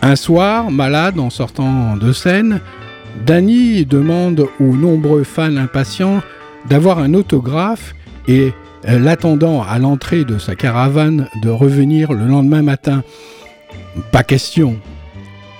Un 0.00 0.16
soir, 0.16 0.70
malade 0.70 1.18
en 1.18 1.30
sortant 1.30 1.96
de 1.96 2.12
scène, 2.12 2.60
Danny 3.26 3.84
demande 3.84 4.46
aux 4.60 4.76
nombreux 4.76 5.24
fans 5.24 5.56
impatients 5.56 6.20
d'avoir 6.68 6.98
un 6.98 7.14
autographe 7.14 7.94
et 8.28 8.52
l'attendant 8.84 9.62
à 9.62 9.78
l'entrée 9.78 10.24
de 10.24 10.38
sa 10.38 10.54
caravane 10.54 11.28
de 11.42 11.50
revenir 11.50 12.12
le 12.12 12.26
lendemain 12.26 12.62
matin. 12.62 13.02
Pas 14.12 14.22
question. 14.22 14.76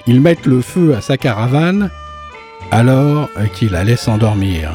Ils 0.09 0.23
mettent 0.23 0.47
le 0.47 0.63
feu 0.63 0.95
à 0.97 1.03
sa 1.03 1.19
caravane 1.19 1.91
alors 2.71 3.29
qu'il 3.53 3.75
allait 3.75 3.97
s'endormir. 3.97 4.73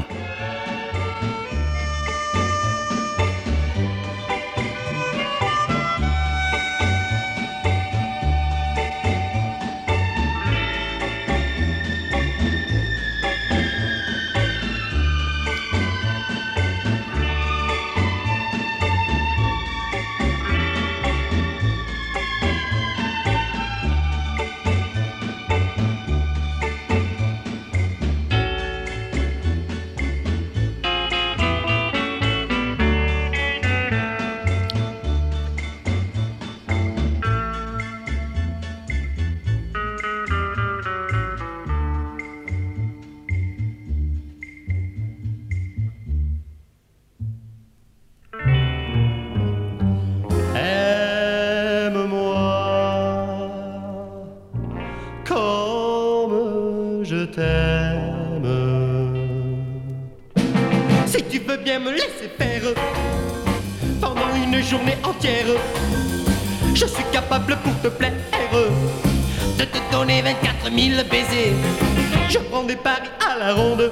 Me 61.84 61.91
laisser 61.91 62.30
faire 62.38 62.74
pendant 64.00 64.34
une 64.36 64.62
journée 64.63 64.98
entière. 65.04 65.48
Je 66.74 66.86
suis 66.86 67.04
capable 67.12 67.58
pour 67.58 67.78
te 67.82 67.89
plaire 67.89 68.13
de 69.58 69.65
te 69.65 69.78
donner 69.91 70.22
24 70.22 70.63
000 70.63 71.04
baisers. 71.10 71.54
Je 72.30 72.39
prends 72.39 72.63
des 72.63 72.78
paris 72.78 73.10
à 73.30 73.38
la 73.38 73.54
ronde 73.54 73.91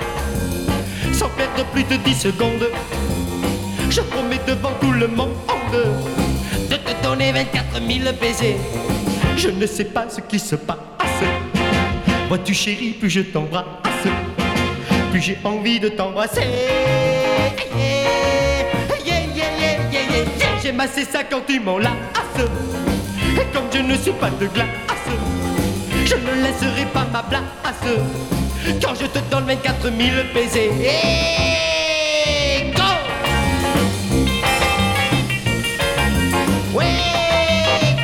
sans 1.12 1.30
perdre 1.30 1.66
plus 1.74 1.84
de 1.84 1.98
10 1.98 2.16
secondes. 2.16 2.68
Je 3.90 4.02
promets 4.02 4.40
devant 4.48 4.72
tout 4.80 4.94
le 4.94 5.08
monde 5.08 5.36
de 6.70 6.76
te 6.76 7.04
donner 7.04 7.34
24 7.34 7.74
000 7.74 8.16
baisers. 8.20 8.58
Je 9.36 9.50
ne 9.50 9.66
sais 9.66 9.86
pas 9.86 10.06
ce 10.10 10.22
qui 10.22 10.40
se 10.40 10.56
passe. 10.56 10.78
Vois-tu 12.30 12.54
chérie, 12.54 12.92
plus 12.92 13.10
je 13.10 13.22
t'embrasse, 13.22 13.66
plus 15.12 15.22
j'ai 15.22 15.38
envie 15.44 15.82
de 15.82 15.90
t'embrasser. 15.90 16.42
J'ai 20.72 20.78
massé 20.78 21.04
ça 21.04 21.22
quand 21.30 21.42
tu 21.46 21.60
m'enlaces. 21.60 21.92
Et 22.38 23.46
comme 23.54 23.66
je 23.74 23.80
ne 23.80 23.94
suis 23.98 24.14
pas 24.14 24.30
de 24.30 24.48
glace, 24.48 24.68
je 26.06 26.16
ne 26.16 26.44
laisserai 26.44 26.86
pas 26.94 27.06
ma 27.12 27.22
place. 27.24 27.42
Quand 28.82 28.96
je 28.96 29.06
te 29.08 29.20
donne 29.30 29.48
24 29.48 29.82
000 29.82 29.94
baisers. 30.34 30.72
Et 32.16 32.72
go! 32.72 32.84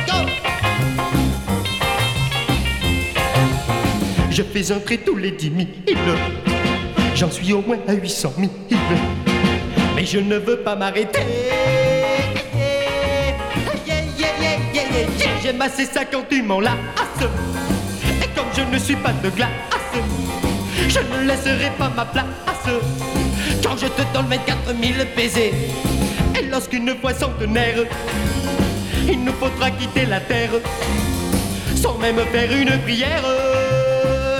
Go! 0.06 0.28
Je 4.30 4.42
fais 4.42 4.78
trait 4.80 4.98
tous 4.98 5.16
les 5.16 5.30
10 5.30 5.52
000. 5.86 5.96
J'en 7.14 7.30
suis 7.30 7.50
au 7.54 7.62
moins 7.62 7.78
à 7.88 7.94
800 7.94 8.34
000. 8.38 8.50
Mais 9.96 10.04
je 10.04 10.18
ne 10.18 10.36
veux 10.36 10.58
pas 10.58 10.76
m'arrêter. 10.76 11.20
J'ai 15.42 15.52
massé 15.52 15.84
ça 15.84 16.04
quand 16.04 16.24
tu 16.28 16.42
m'enlaces. 16.42 16.72
Et 18.22 18.28
comme 18.34 18.46
je 18.56 18.62
ne 18.62 18.78
suis 18.78 18.96
pas 18.96 19.12
de 19.12 19.30
glace, 19.30 19.48
je 20.88 20.98
ne 20.98 21.26
laisserai 21.26 21.70
pas 21.78 21.90
ma 21.94 22.04
place. 22.04 22.24
Quand 23.62 23.76
je 23.76 23.86
te 23.86 24.02
donne 24.12 24.26
24 24.28 24.66
000 24.66 25.08
baisers. 25.16 25.52
Et 26.38 26.42
lorsqu'une 26.46 26.94
fois 27.00 27.14
centenaire, 27.14 27.84
il 29.08 29.24
nous 29.24 29.32
faudra 29.32 29.70
quitter 29.70 30.06
la 30.06 30.20
terre. 30.20 30.50
Sans 31.76 31.96
même 31.98 32.20
faire 32.32 32.52
une 32.52 32.78
prière. 32.82 33.24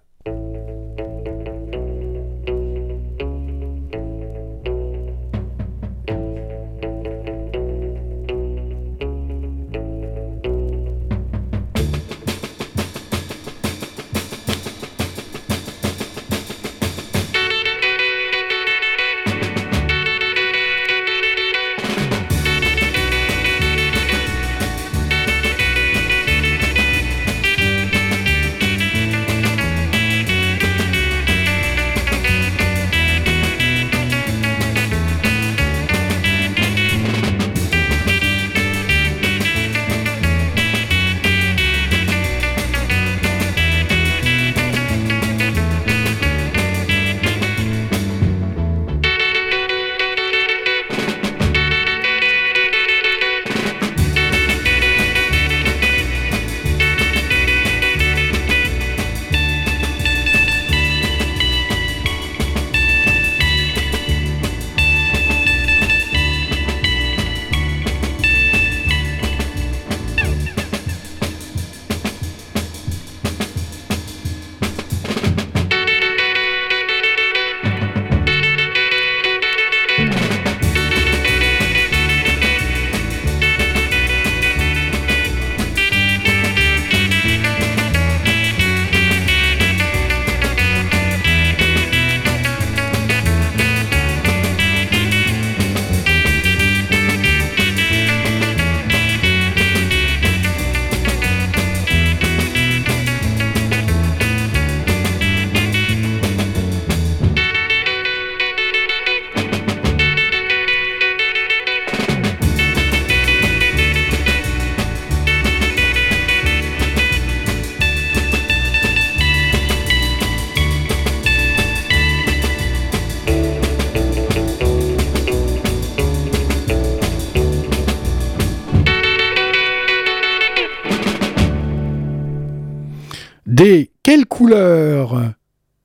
Des 133.63 133.93
quelle 134.03 134.27
couleur 134.27 135.23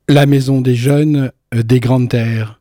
la 0.07 0.25
maison 0.25 0.61
des 0.61 0.73
jeunes 0.73 1.31
euh, 1.53 1.61
des 1.61 1.79
grandes 1.79 2.09
terres? 2.09 2.59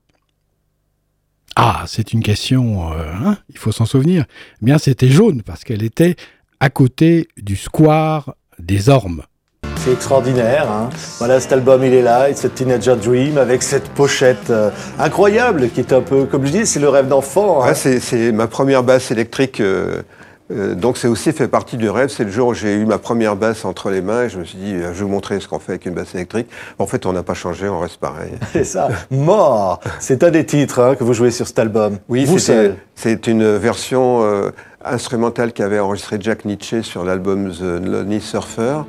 Ah, 1.57 1.85
c'est 1.87 2.13
une 2.13 2.23
question, 2.23 2.93
euh, 2.93 2.97
hein, 3.25 3.39
il 3.49 3.57
faut 3.57 3.73
s'en 3.73 3.87
souvenir. 3.87 4.27
Eh 4.61 4.67
bien, 4.67 4.77
c'était 4.77 5.09
jaune 5.09 5.41
parce 5.41 5.65
qu'elle 5.65 5.83
était 5.83 6.17
à 6.61 6.69
côté 6.69 7.29
du 7.39 7.57
square 7.57 8.35
des 8.59 8.91
Ormes. 8.91 9.23
C'est 9.79 9.93
extraordinaire. 9.95 10.71
Hein. 10.71 10.91
Voilà, 11.17 11.41
cet 11.41 11.55
album, 11.55 11.83
il 11.83 11.95
est 11.95 12.03
là, 12.03 12.29
It's 12.29 12.45
a 12.45 12.51
Teenager 12.51 12.97
Dream, 12.97 13.39
avec 13.39 13.63
cette 13.63 13.89
pochette 13.89 14.51
euh, 14.51 14.71
incroyable 14.99 15.71
qui 15.71 15.81
est 15.81 15.95
un 15.95 16.03
peu, 16.03 16.27
comme 16.27 16.45
je 16.45 16.53
dis, 16.53 16.67
c'est 16.67 16.81
le 16.81 16.91
rêve 16.91 17.09
d'enfant. 17.09 17.65
hein. 17.65 17.73
C'est, 17.73 18.01
c'est 18.01 18.33
ma 18.33 18.49
première 18.49 18.83
basse 18.83 19.11
électrique. 19.11 19.61
euh, 19.61 20.03
euh, 20.53 20.75
donc 20.75 20.97
c'est 20.97 21.09
aussi 21.09 21.33
fait 21.33 21.49
partie 21.49 21.77
du 21.77 21.89
rêve. 21.91 22.09
C'est 22.09 22.25
le 22.25 22.31
jour 22.31 22.49
où 22.49 22.55
j'ai 22.55 22.75
eu 22.75 22.85
ma 22.87 22.99
première 22.99 23.35
basse 23.37 23.65
entre 23.65 23.91
les 23.91 24.01
mains 24.01 24.25
et 24.25 24.29
je 24.29 24.39
me 24.39 24.45
suis 24.45 24.59
dit, 24.59 24.73
euh, 24.75 24.89
je 24.93 24.99
vais 24.99 25.05
vous 25.05 25.09
montrer 25.09 25.41
ce 25.41 25.49
qu'on 25.49 25.59
fait 25.59 25.73
avec 25.73 25.87
une 25.87 25.95
basse 25.95 26.15
électrique. 26.15 26.47
En 26.79 26.87
fait, 26.87 27.05
on 27.07 27.13
n'a 27.13 27.23
pas 27.23 27.35
changé, 27.35 27.69
on 27.69 27.81
reste 27.81 27.97
pareil. 27.99 28.33
C'est 28.53 28.65
ça, 28.65 28.89
Mort 29.11 29.81
C'est 29.99 30.23
un 30.23 30.31
des 30.31 30.47
titres 30.47 30.81
hein, 30.81 30.95
que 30.95 31.05
vous 31.05 31.15
jouez 31.15 31.31
sur 31.31 31.47
cet 31.47 31.59
album. 31.59 31.99
Oui, 32.09 32.25
vous 32.25 32.39
c'était- 32.39 32.53
seul. 32.69 32.77
c'est 32.95 33.27
une 33.27 33.57
version 33.57 34.23
euh, 34.23 34.51
instrumentale 34.85 35.53
qu'avait 35.53 35.81
enregistré 35.81 36.19
Jack 36.21 36.45
Nietzsche 36.45 36.83
sur 36.83 37.05
l'album 37.05 37.51
The 37.53 37.85
Lonely 37.85 38.21
Surfer. 38.21 38.83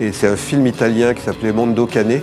Et 0.00 0.10
c'est 0.10 0.26
un 0.26 0.36
film 0.36 0.66
italien 0.66 1.14
qui 1.14 1.22
s'appelait 1.22 1.52
Mondo 1.52 1.86
Cane. 1.86 2.20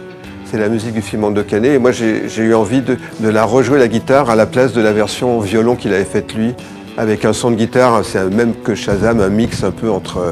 C'est 0.51 0.57
la 0.57 0.67
musique 0.67 0.91
du 0.91 1.01
film 1.01 1.23
Ando-Canet. 1.23 1.75
Et 1.75 1.79
moi, 1.79 1.93
j'ai 1.93 2.27
j'ai 2.27 2.43
eu 2.43 2.53
envie 2.53 2.81
de, 2.81 2.97
de 3.21 3.29
la 3.29 3.45
rejouer 3.45 3.79
la 3.79 3.87
guitare 3.87 4.29
à 4.29 4.35
la 4.35 4.45
place 4.45 4.73
de 4.73 4.81
la 4.81 4.91
version 4.91 5.39
violon 5.39 5.77
qu'il 5.77 5.93
avait 5.93 6.03
faite 6.03 6.33
lui, 6.33 6.53
avec 7.01 7.25
un 7.25 7.33
son 7.33 7.49
de 7.49 7.55
guitare, 7.55 8.05
c'est 8.05 8.23
même 8.29 8.53
que 8.63 8.75
Shazam, 8.75 9.21
un 9.21 9.29
mix 9.29 9.63
un 9.63 9.71
peu 9.71 9.89
entre 9.89 10.17
euh, 10.19 10.31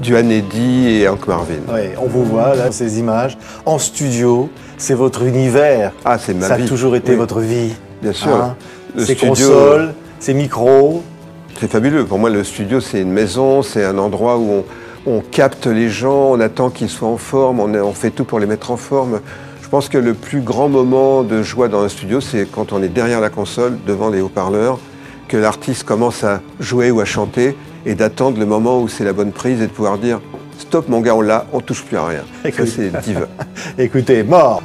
Duane 0.00 0.30
Eddy 0.30 0.88
et 1.00 1.08
Hank 1.08 1.26
Marvin. 1.26 1.54
Ouais, 1.72 1.94
on 1.98 2.04
vous 2.06 2.24
voit 2.26 2.54
là, 2.54 2.70
ces 2.70 2.98
images, 2.98 3.38
en 3.64 3.78
studio, 3.78 4.50
c'est 4.76 4.92
votre 4.92 5.22
univers. 5.22 5.92
Ah, 6.04 6.18
c'est 6.18 6.34
ma 6.34 6.46
Ça 6.46 6.56
vie. 6.58 6.64
a 6.64 6.68
toujours 6.68 6.94
été 6.94 7.12
Oui, 7.12 7.16
votre 7.16 7.40
vie. 7.40 7.72
Bien 8.02 8.12
sûr. 8.12 8.34
Hein 8.36 8.54
Le 8.94 9.02
ces 9.02 9.14
studio- 9.14 9.28
consoles, 9.30 9.94
ces 10.20 10.34
micros. 10.34 11.02
C'est 11.58 11.70
fabuleux. 11.70 12.04
Pour 12.04 12.18
moi, 12.18 12.28
le 12.28 12.44
studio, 12.44 12.80
c'est 12.82 13.00
une 13.00 13.12
maison, 13.12 13.62
c'est 13.62 13.84
un 13.84 13.96
endroit 13.96 14.36
où 14.36 14.62
on, 15.06 15.10
on 15.10 15.20
capte 15.22 15.66
les 15.66 15.88
gens, 15.88 16.32
on 16.32 16.40
attend 16.40 16.68
qu'ils 16.68 16.90
soient 16.90 17.08
en 17.08 17.16
forme, 17.16 17.60
on 17.60 17.92
fait 17.94 18.10
tout 18.10 18.24
pour 18.24 18.40
les 18.40 18.46
mettre 18.46 18.70
en 18.72 18.76
forme. 18.76 19.20
Je 19.62 19.68
pense 19.70 19.88
que 19.88 19.96
le 19.96 20.12
plus 20.12 20.40
grand 20.42 20.68
moment 20.68 21.22
de 21.22 21.42
joie 21.42 21.68
dans 21.68 21.80
un 21.82 21.88
studio, 21.88 22.20
c'est 22.20 22.44
quand 22.44 22.74
on 22.74 22.82
est 22.82 22.88
derrière 22.88 23.22
la 23.22 23.30
console, 23.30 23.78
devant 23.86 24.10
les 24.10 24.20
haut-parleurs, 24.20 24.78
que 25.28 25.36
l'artiste 25.36 25.84
commence 25.84 26.24
à 26.24 26.40
jouer 26.60 26.90
ou 26.90 27.00
à 27.00 27.04
chanter 27.04 27.56
et 27.86 27.94
d'attendre 27.94 28.38
le 28.38 28.46
moment 28.46 28.80
où 28.80 28.88
c'est 28.88 29.04
la 29.04 29.12
bonne 29.12 29.32
prise 29.32 29.60
et 29.60 29.66
de 29.66 29.72
pouvoir 29.72 29.98
dire 29.98 30.20
Stop, 30.58 30.88
mon 30.88 31.00
gars, 31.00 31.16
on 31.16 31.20
l'a, 31.20 31.46
on 31.52 31.60
touche 31.60 31.82
plus 31.82 31.96
à 31.96 32.06
rien. 32.06 32.24
Ça, 32.44 32.66
c'est 32.66 32.90
divin. 33.02 33.26
Écoutez, 33.78 34.22
mort. 34.22 34.62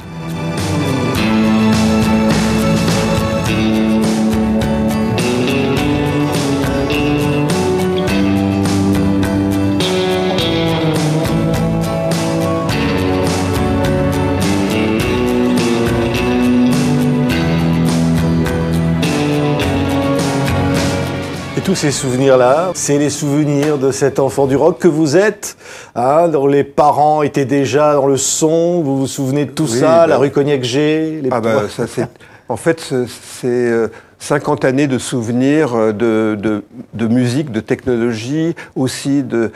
Et 21.60 21.62
tous 21.62 21.74
ces 21.74 21.90
souvenirs-là, 21.90 22.70
c'est 22.72 22.96
les 22.96 23.10
souvenirs 23.10 23.76
de 23.76 23.90
cet 23.90 24.18
enfant 24.18 24.46
du 24.46 24.56
rock 24.56 24.78
que 24.78 24.88
vous 24.88 25.18
êtes, 25.18 25.58
hein, 25.94 26.28
dont 26.28 26.46
les 26.46 26.64
parents 26.64 27.20
étaient 27.22 27.44
déjà 27.44 27.92
dans 27.92 28.06
le 28.06 28.16
son, 28.16 28.80
vous 28.80 28.96
vous 29.00 29.06
souvenez 29.06 29.44
de 29.44 29.50
tout 29.50 29.64
Oui, 29.70 29.78
ça, 29.80 29.86
bah- 30.00 30.06
la 30.06 30.16
rue 30.16 30.30
Cognac-G, 30.30 31.20
les 31.22 31.28
Ah 31.30 31.42
bah, 31.42 31.64
ça 31.68 31.86
c'est. 31.86 32.08
En 32.48 32.56
fait, 32.56 32.80
ce- 32.80 33.04
c'est 33.06 33.46
euh, 33.46 33.88
50 34.20 34.64
années 34.64 34.86
de 34.86 34.96
souvenirs 34.96 35.74
euh, 35.74 35.92
de, 35.92 36.34
de, 36.40 36.64
de 36.94 37.06
musique, 37.06 37.52
de 37.52 37.60
technologie, 37.60 38.54
aussi 38.74 39.22
de, 39.22 39.52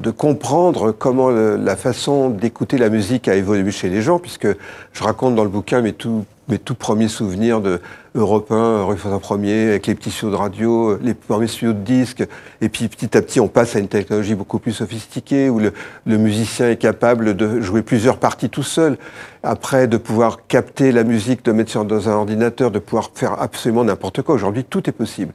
de 0.00 0.10
comprendre 0.10 0.90
comment 0.90 1.30
le- 1.30 1.54
la 1.56 1.76
façon 1.76 2.30
d'écouter 2.30 2.78
la 2.78 2.88
musique 2.88 3.28
a 3.28 3.36
évolué 3.36 3.70
chez 3.70 3.88
les 3.90 4.02
gens, 4.02 4.18
puisque 4.18 4.48
je 4.92 5.04
raconte 5.04 5.36
dans 5.36 5.44
le 5.44 5.50
bouquin 5.50 5.82
mes 5.82 5.92
tout, 5.92 6.24
mes 6.48 6.58
tout 6.58 6.74
premiers 6.74 7.06
souvenirs 7.06 7.60
de 7.60 7.80
Europe 8.16 8.52
1, 8.52 8.84
rue 8.84 8.94
1er, 8.94 9.68
avec 9.70 9.88
les 9.88 9.94
petits 9.96 10.10
studios 10.12 10.30
de 10.30 10.36
radio, 10.36 10.96
les 11.02 11.14
premiers 11.14 11.48
studios 11.48 11.72
de 11.72 11.80
disques, 11.80 12.24
et 12.60 12.68
puis 12.68 12.86
petit 12.86 13.16
à 13.16 13.22
petit 13.22 13.40
on 13.40 13.48
passe 13.48 13.74
à 13.74 13.80
une 13.80 13.88
technologie 13.88 14.36
beaucoup 14.36 14.60
plus 14.60 14.70
sophistiquée, 14.70 15.50
où 15.50 15.58
le, 15.58 15.72
le 16.06 16.16
musicien 16.16 16.70
est 16.70 16.76
capable 16.76 17.34
de 17.34 17.60
jouer 17.60 17.82
plusieurs 17.82 18.18
parties 18.18 18.48
tout 18.50 18.62
seul, 18.62 18.98
après 19.42 19.88
de 19.88 19.96
pouvoir 19.96 20.46
capter 20.46 20.92
la 20.92 21.02
musique, 21.04 21.44
de 21.44 21.52
mettre 21.52 21.70
sur 21.70 21.84
dans 21.84 22.08
un 22.08 22.12
ordinateur, 22.12 22.70
de 22.70 22.78
pouvoir 22.78 23.10
faire 23.14 23.42
absolument 23.42 23.84
n'importe 23.84 24.22
quoi. 24.22 24.36
Aujourd'hui, 24.36 24.64
tout 24.64 24.88
est 24.88 24.92
possible. 24.92 25.32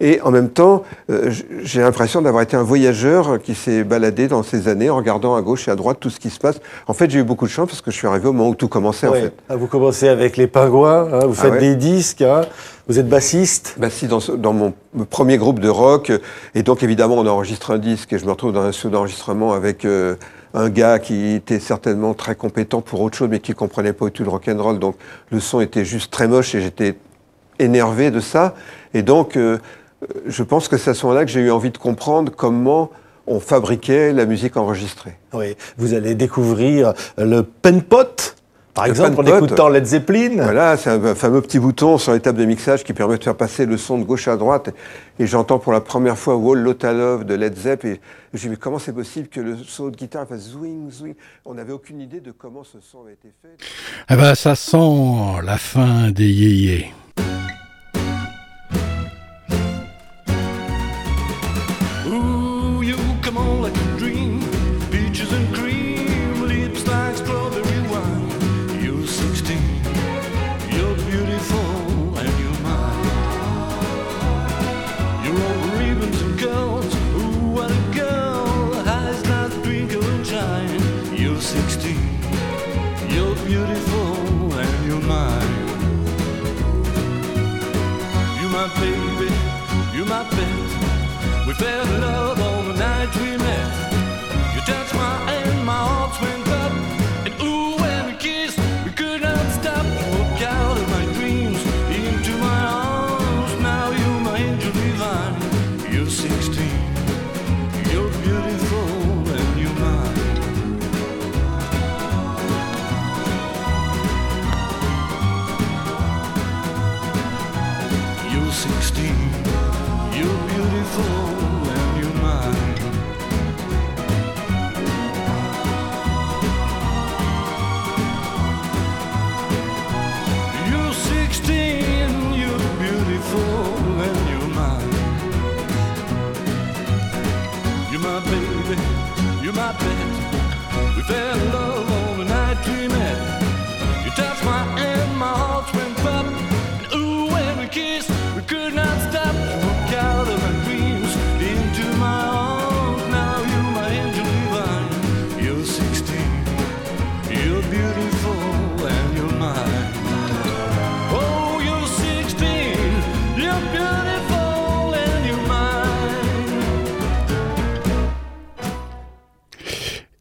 Et 0.00 0.20
en 0.22 0.30
même 0.30 0.48
temps, 0.48 0.82
euh, 1.10 1.30
j'ai 1.62 1.80
l'impression 1.80 2.22
d'avoir 2.22 2.42
été 2.42 2.56
un 2.56 2.62
voyageur 2.64 3.40
qui 3.40 3.54
s'est 3.54 3.84
baladé 3.84 4.26
dans 4.26 4.42
ces 4.42 4.68
années 4.68 4.90
en 4.90 4.96
regardant 4.96 5.36
à 5.36 5.42
gauche 5.42 5.68
et 5.68 5.70
à 5.70 5.76
droite 5.76 5.98
tout 6.00 6.10
ce 6.10 6.18
qui 6.18 6.30
se 6.30 6.40
passe. 6.40 6.60
En 6.88 6.92
fait, 6.94 7.10
j'ai 7.10 7.20
eu 7.20 7.24
beaucoup 7.24 7.44
de 7.44 7.50
chance 7.50 7.68
parce 7.68 7.82
que 7.82 7.90
je 7.92 7.96
suis 7.96 8.06
arrivé 8.08 8.26
au 8.26 8.32
moment 8.32 8.48
où 8.48 8.54
tout 8.54 8.68
commençait, 8.68 9.06
en 9.06 9.12
fait. 9.12 9.32
Ah, 9.48 9.54
Vous 9.56 9.66
commencez 9.68 10.08
avec 10.08 10.36
les 10.36 10.46
pingouins, 10.48 11.06
hein, 11.12 11.26
vous 11.26 11.34
Ah 11.38 11.42
faites 11.42 11.52
ouais. 11.52 11.60
des 11.60 11.76
disques, 11.76 12.21
vous 12.88 12.98
êtes 12.98 13.08
bassiste. 13.08 13.76
Si, 13.90 14.06
dans, 14.06 14.20
dans 14.36 14.52
mon 14.52 14.74
premier 15.10 15.38
groupe 15.38 15.60
de 15.60 15.68
rock, 15.68 16.12
et 16.54 16.62
donc 16.62 16.82
évidemment 16.82 17.16
on 17.16 17.26
enregistre 17.26 17.70
un 17.70 17.78
disque 17.78 18.12
et 18.12 18.18
je 18.18 18.24
me 18.24 18.30
retrouve 18.30 18.52
dans 18.52 18.62
un 18.62 18.72
studio 18.72 18.90
d'enregistrement 18.90 19.52
avec 19.52 19.84
euh, 19.84 20.16
un 20.54 20.68
gars 20.68 20.98
qui 20.98 21.34
était 21.34 21.60
certainement 21.60 22.14
très 22.14 22.34
compétent 22.34 22.80
pour 22.80 23.00
autre 23.00 23.16
chose 23.16 23.28
mais 23.30 23.40
qui 23.40 23.52
comprenait 23.54 23.92
pas 23.92 24.06
du 24.06 24.12
tout 24.12 24.24
le 24.24 24.30
rock'n'roll, 24.30 24.78
donc 24.78 24.96
le 25.30 25.40
son 25.40 25.60
était 25.60 25.84
juste 25.84 26.12
très 26.12 26.28
moche 26.28 26.54
et 26.54 26.60
j'étais 26.60 26.96
énervé 27.58 28.10
de 28.10 28.20
ça. 28.20 28.54
Et 28.94 29.02
donc 29.02 29.36
euh, 29.36 29.58
je 30.26 30.42
pense 30.42 30.68
que 30.68 30.76
c'est 30.76 30.90
à 30.90 30.94
ce 30.94 31.06
moment-là 31.06 31.24
que 31.24 31.30
j'ai 31.30 31.40
eu 31.40 31.50
envie 31.50 31.70
de 31.70 31.78
comprendre 31.78 32.32
comment 32.34 32.90
on 33.26 33.40
fabriquait 33.40 34.12
la 34.12 34.26
musique 34.26 34.56
enregistrée. 34.56 35.16
Oui. 35.32 35.56
Vous 35.76 35.94
allez 35.94 36.14
découvrir 36.14 36.92
le 37.16 37.42
penpot, 37.42 38.34
par 38.74 38.84
Le 38.84 38.90
exemple, 38.90 39.20
en 39.20 39.36
écoutant 39.36 39.68
Led 39.68 39.84
Zeppelin. 39.84 40.42
Voilà, 40.42 40.76
c'est 40.76 40.90
un, 40.90 41.04
un 41.04 41.14
fameux 41.14 41.42
petit 41.42 41.58
bouton 41.58 41.98
sur 41.98 42.12
les 42.12 42.20
tables 42.20 42.38
de 42.38 42.44
mixage 42.44 42.84
qui 42.84 42.92
permet 42.92 43.18
de 43.18 43.24
faire 43.24 43.36
passer 43.36 43.66
le 43.66 43.76
son 43.76 43.98
de 43.98 44.04
gauche 44.04 44.28
à 44.28 44.36
droite. 44.36 44.70
Et 45.18 45.26
j'entends 45.26 45.58
pour 45.58 45.72
la 45.72 45.80
première 45.80 46.16
fois 46.16 46.36
Wall 46.36 46.60
Lotta 46.60 46.92
Love 46.92 47.24
de 47.24 47.34
Led 47.34 47.56
Zepp. 47.56 47.84
Et 47.84 48.00
je 48.32 48.38
me 48.38 48.42
dis, 48.42 48.48
mais 48.48 48.56
comment 48.56 48.78
c'est 48.78 48.94
possible 48.94 49.28
que 49.28 49.40
le 49.40 49.56
solo 49.58 49.90
de 49.90 49.96
guitare 49.96 50.26
fasse 50.26 50.50
zwing, 50.50 50.90
zwing? 50.90 51.14
On 51.44 51.54
n'avait 51.54 51.72
aucune 51.72 52.00
idée 52.00 52.20
de 52.20 52.30
comment 52.30 52.64
ce 52.64 52.78
son 52.80 53.02
avait 53.02 53.12
été 53.12 53.28
fait. 53.42 53.56
Ah 54.08 54.16
bah 54.16 54.34
ça 54.34 54.54
sent 54.54 54.76
la 55.44 55.58
fin 55.58 56.10
des 56.10 56.28
yéyés. 56.28 56.92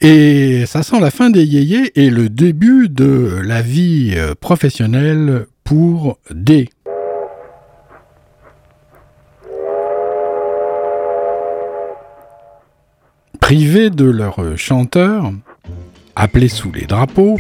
Et 0.04 0.66
ça 0.66 0.82
sent 0.82 1.00
la 1.00 1.12
fin 1.12 1.30
des 1.30 1.44
yéyés 1.46 1.92
et 1.94 2.10
le 2.10 2.28
début 2.28 2.90
de 2.90 3.40
la 3.44 3.62
vie 3.62 4.14
euh, 4.16 4.34
professionnelle 4.34 5.46
pour 5.64 6.18
D. 6.32 6.70
Privés 13.40 13.92
de 13.92 14.06
leur 14.06 14.58
chanteur, 14.58 15.32
appelés 16.16 16.48
sous 16.48 16.72
les 16.72 16.88
drapeaux, 16.88 17.38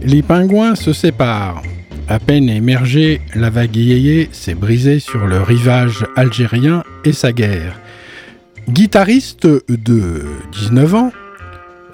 les 0.00 0.22
pingouins 0.22 0.76
se 0.76 0.94
séparent. 0.94 1.62
À 2.08 2.18
peine 2.18 2.48
émergé, 2.48 3.20
la 3.34 3.50
vague 3.50 3.76
yéyé 3.76 4.30
s'est 4.32 4.54
brisée 4.54 5.00
sur 5.00 5.26
le 5.26 5.42
rivage 5.42 6.06
algérien 6.16 6.82
et 7.04 7.12
sa 7.12 7.32
guerre. 7.32 7.78
Guitariste 8.68 9.46
de 9.68 10.24
19 10.52 10.94
ans, 10.94 11.12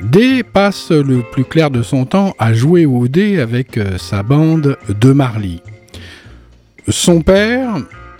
D 0.03 0.43
passe 0.43 0.91
le 0.91 1.23
plus 1.23 1.45
clair 1.45 1.71
de 1.71 1.83
son 1.83 2.05
temps 2.05 2.35
à 2.39 2.53
jouer 2.53 2.87
au 2.87 3.09
dé 3.09 3.41
avec 3.41 3.79
euh, 3.79 3.99
sa 3.99 4.23
bande 4.23 4.77
de 4.89 5.13
Marly. 5.13 5.63
Son 6.89 7.23
père, 7.23 7.77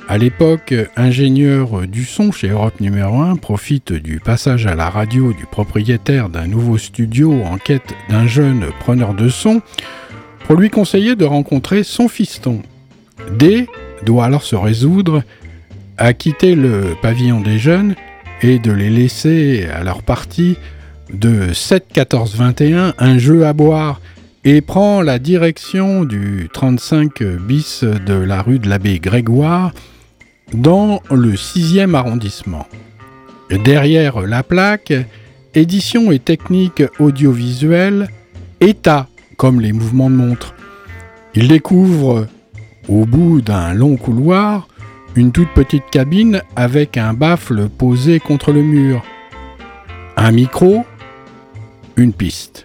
à 0.09 0.19
l'époque 0.19 0.75
ingénieur 0.97 1.87
du 1.87 2.05
son 2.05 2.33
chez 2.33 2.49
Europe 2.49 2.81
numéro 2.81 3.21
1, 3.21 3.37
profite 3.37 3.93
du 3.93 4.21
passage 4.21 4.67
à 4.67 4.75
la 4.75 4.89
radio 4.89 5.33
du 5.33 5.45
propriétaire 5.47 6.29
d'un 6.29 6.47
nouveau 6.47 6.79
studio 6.79 7.43
en 7.45 7.59
quête 7.59 7.95
d'un 8.09 8.27
jeune 8.27 8.67
preneur 8.81 9.15
de 9.15 9.29
son 9.29 9.61
pour 10.47 10.57
lui 10.57 10.71
conseiller 10.71 11.15
de 11.15 11.25
rencontrer 11.25 11.83
son 11.83 12.09
fiston. 12.09 12.63
D 13.39 13.67
doit 14.05 14.25
alors 14.25 14.43
se 14.43 14.57
résoudre 14.57 15.23
à 15.99 16.13
quitter 16.13 16.55
le 16.55 16.95
pavillon 17.03 17.41
des 17.41 17.59
jeunes 17.59 17.95
et 18.43 18.59
de 18.59 18.73
les 18.73 18.91
laisser 18.91 19.67
à 19.73 19.85
leur 19.85 20.03
partie 20.03 20.57
de 21.13 21.53
7 21.53 21.87
14 21.93 22.37
21 22.37 22.95
un 22.99 23.19
jeu 23.19 23.47
à 23.47 23.53
boire 23.53 24.01
et 24.45 24.61
prend 24.61 25.03
la 25.03 25.19
direction 25.19 26.05
du 26.05 26.49
35 26.53 27.23
bis 27.23 27.83
de 27.83 28.15
la 28.15 28.43
rue 28.43 28.59
de 28.59 28.69
l'abbé 28.69 28.99
Grégoire 29.01 29.73
dans 30.53 31.03
le 31.11 31.33
6e 31.33 31.95
arrondissement. 31.95 32.67
Derrière 33.51 34.21
la 34.21 34.43
plaque, 34.43 34.93
édition 35.55 36.13
et 36.13 36.19
technique 36.19 36.83
audiovisuelle, 36.99 38.09
état 38.61 39.09
comme 39.37 39.61
les 39.61 39.73
mouvements 39.73 40.11
de 40.11 40.17
montre. 40.17 40.55
Il 41.35 41.49
découvre, 41.49 42.27
au 42.89 43.05
bout 43.05 43.41
d'un 43.41 43.75
long 43.75 43.97
couloir, 43.97 44.69
une 45.17 45.33
toute 45.33 45.53
petite 45.55 45.89
cabine 45.91 46.43
avec 46.57 46.97
un 46.97 47.15
baffle 47.15 47.69
posé 47.69 48.21
contre 48.21 48.53
le 48.53 48.63
mur. 48.63 49.03
Un 50.17 50.33
micro, 50.33 50.85
une 51.97 52.13
piste. 52.13 52.65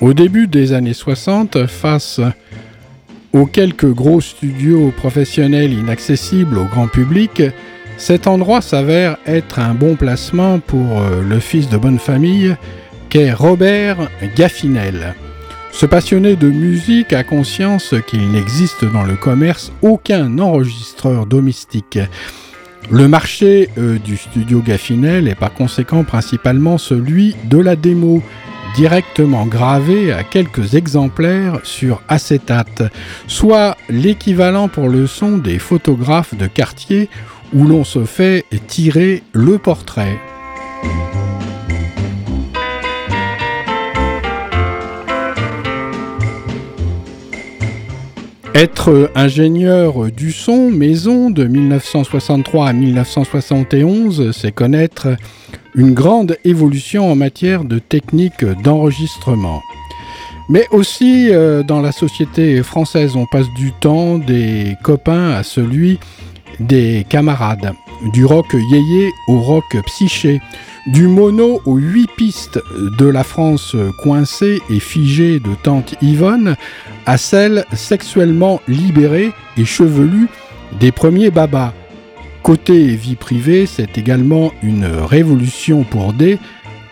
Au 0.00 0.12
début 0.12 0.46
des 0.46 0.72
années 0.72 0.92
60, 0.92 1.66
face 1.66 2.20
aux 3.32 3.46
quelques 3.46 3.90
gros 3.90 4.20
studios 4.20 4.92
professionnels 4.96 5.72
inaccessibles 5.72 6.58
au 6.58 6.64
grand 6.64 6.88
public, 6.88 7.42
cet 7.96 8.26
endroit 8.26 8.60
s'avère 8.60 9.16
être 9.26 9.58
un 9.58 9.74
bon 9.74 9.96
placement 9.96 10.58
pour 10.58 11.00
euh, 11.00 11.22
le 11.22 11.40
fils 11.40 11.68
de 11.68 11.76
bonne 11.76 11.98
famille 11.98 12.54
qu'est 13.08 13.32
Robert 13.32 14.10
Gaffinel. 14.36 15.14
Ce 15.72 15.86
passionné 15.86 16.36
de 16.36 16.48
musique 16.48 17.12
a 17.12 17.24
conscience 17.24 17.94
qu'il 18.06 18.30
n'existe 18.30 18.84
dans 18.84 19.02
le 19.02 19.16
commerce 19.16 19.72
aucun 19.82 20.38
enregistreur 20.38 21.26
domestique. 21.26 21.98
Le 22.90 23.08
marché 23.08 23.70
euh, 23.78 23.98
du 23.98 24.16
studio 24.16 24.60
Gaffinel 24.60 25.26
est 25.26 25.34
par 25.34 25.52
conséquent 25.52 26.04
principalement 26.04 26.76
celui 26.76 27.34
de 27.44 27.58
la 27.58 27.76
démo, 27.76 28.22
directement 28.76 29.46
gravé 29.46 30.12
à 30.12 30.22
quelques 30.22 30.74
exemplaires 30.74 31.60
sur 31.62 32.02
acétate, 32.08 32.82
soit 33.26 33.76
l'équivalent 33.88 34.68
pour 34.68 34.88
le 34.88 35.06
son 35.06 35.38
des 35.38 35.58
photographes 35.58 36.34
de 36.34 36.46
quartier 36.46 37.08
où 37.54 37.64
l'on 37.64 37.84
se 37.84 38.04
fait 38.04 38.44
tirer 38.66 39.22
le 39.32 39.58
portrait. 39.58 40.18
Être 48.54 49.10
ingénieur 49.16 50.12
du 50.12 50.30
son 50.30 50.70
maison 50.70 51.28
de 51.28 51.44
1963 51.44 52.68
à 52.68 52.72
1971, 52.72 54.30
c'est 54.30 54.52
connaître 54.52 55.08
une 55.74 55.92
grande 55.92 56.38
évolution 56.44 57.10
en 57.10 57.16
matière 57.16 57.64
de 57.64 57.80
technique 57.80 58.44
d'enregistrement. 58.62 59.60
Mais 60.48 60.68
aussi 60.70 61.30
euh, 61.30 61.64
dans 61.64 61.80
la 61.80 61.90
société 61.90 62.62
française, 62.62 63.16
on 63.16 63.26
passe 63.26 63.48
du 63.56 63.72
temps 63.72 64.18
des 64.18 64.76
copains 64.84 65.30
à 65.30 65.42
celui 65.42 65.98
des 66.60 67.04
camarades, 67.08 67.72
du 68.12 68.24
rock 68.24 68.54
yéyé 68.54 69.10
au 69.28 69.40
rock 69.40 69.76
psyché, 69.86 70.40
du 70.86 71.08
mono 71.08 71.60
aux 71.64 71.76
huit 71.76 72.10
pistes 72.16 72.60
de 72.98 73.06
la 73.06 73.24
France 73.24 73.74
coincée 74.02 74.60
et 74.70 74.80
figée 74.80 75.40
de 75.40 75.54
tante 75.62 75.94
Yvonne 76.02 76.56
à 77.06 77.16
celle 77.16 77.64
sexuellement 77.72 78.60
libérée 78.68 79.32
et 79.56 79.64
chevelue 79.64 80.28
des 80.78 80.92
premiers 80.92 81.30
babas. 81.30 81.72
Côté 82.42 82.94
vie 82.94 83.16
privée, 83.16 83.64
c'est 83.66 83.96
également 83.96 84.52
une 84.62 84.84
révolution 84.84 85.84
pour 85.84 86.12
D. 86.12 86.38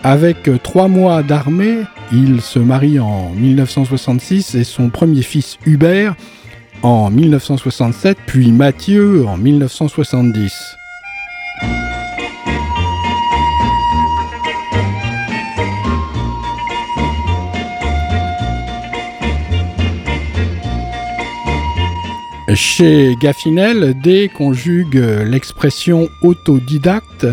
Avec 0.03 0.51
trois 0.63 0.89
mois 0.89 1.23
d'armée, 1.23 1.81
il 2.11 2.41
se 2.41 2.59
marie 2.59 2.99
en 2.99 3.31
1966 3.31 4.55
et 4.55 4.65
son 4.65 4.89
premier 4.89 5.23
fils 5.23 5.59
Hubert 5.67 6.17
en 6.83 7.11
1967, 7.11 8.19
puis 8.27 8.53
Mathieu 8.53 9.27
en 9.27 9.37
1970. 9.37 10.77
Chez 22.55 23.17
Gaffinel, 23.21 23.95
D 24.01 24.29
conjugue 24.29 24.97
l'expression 25.25 26.09
autodidacte 26.23 27.27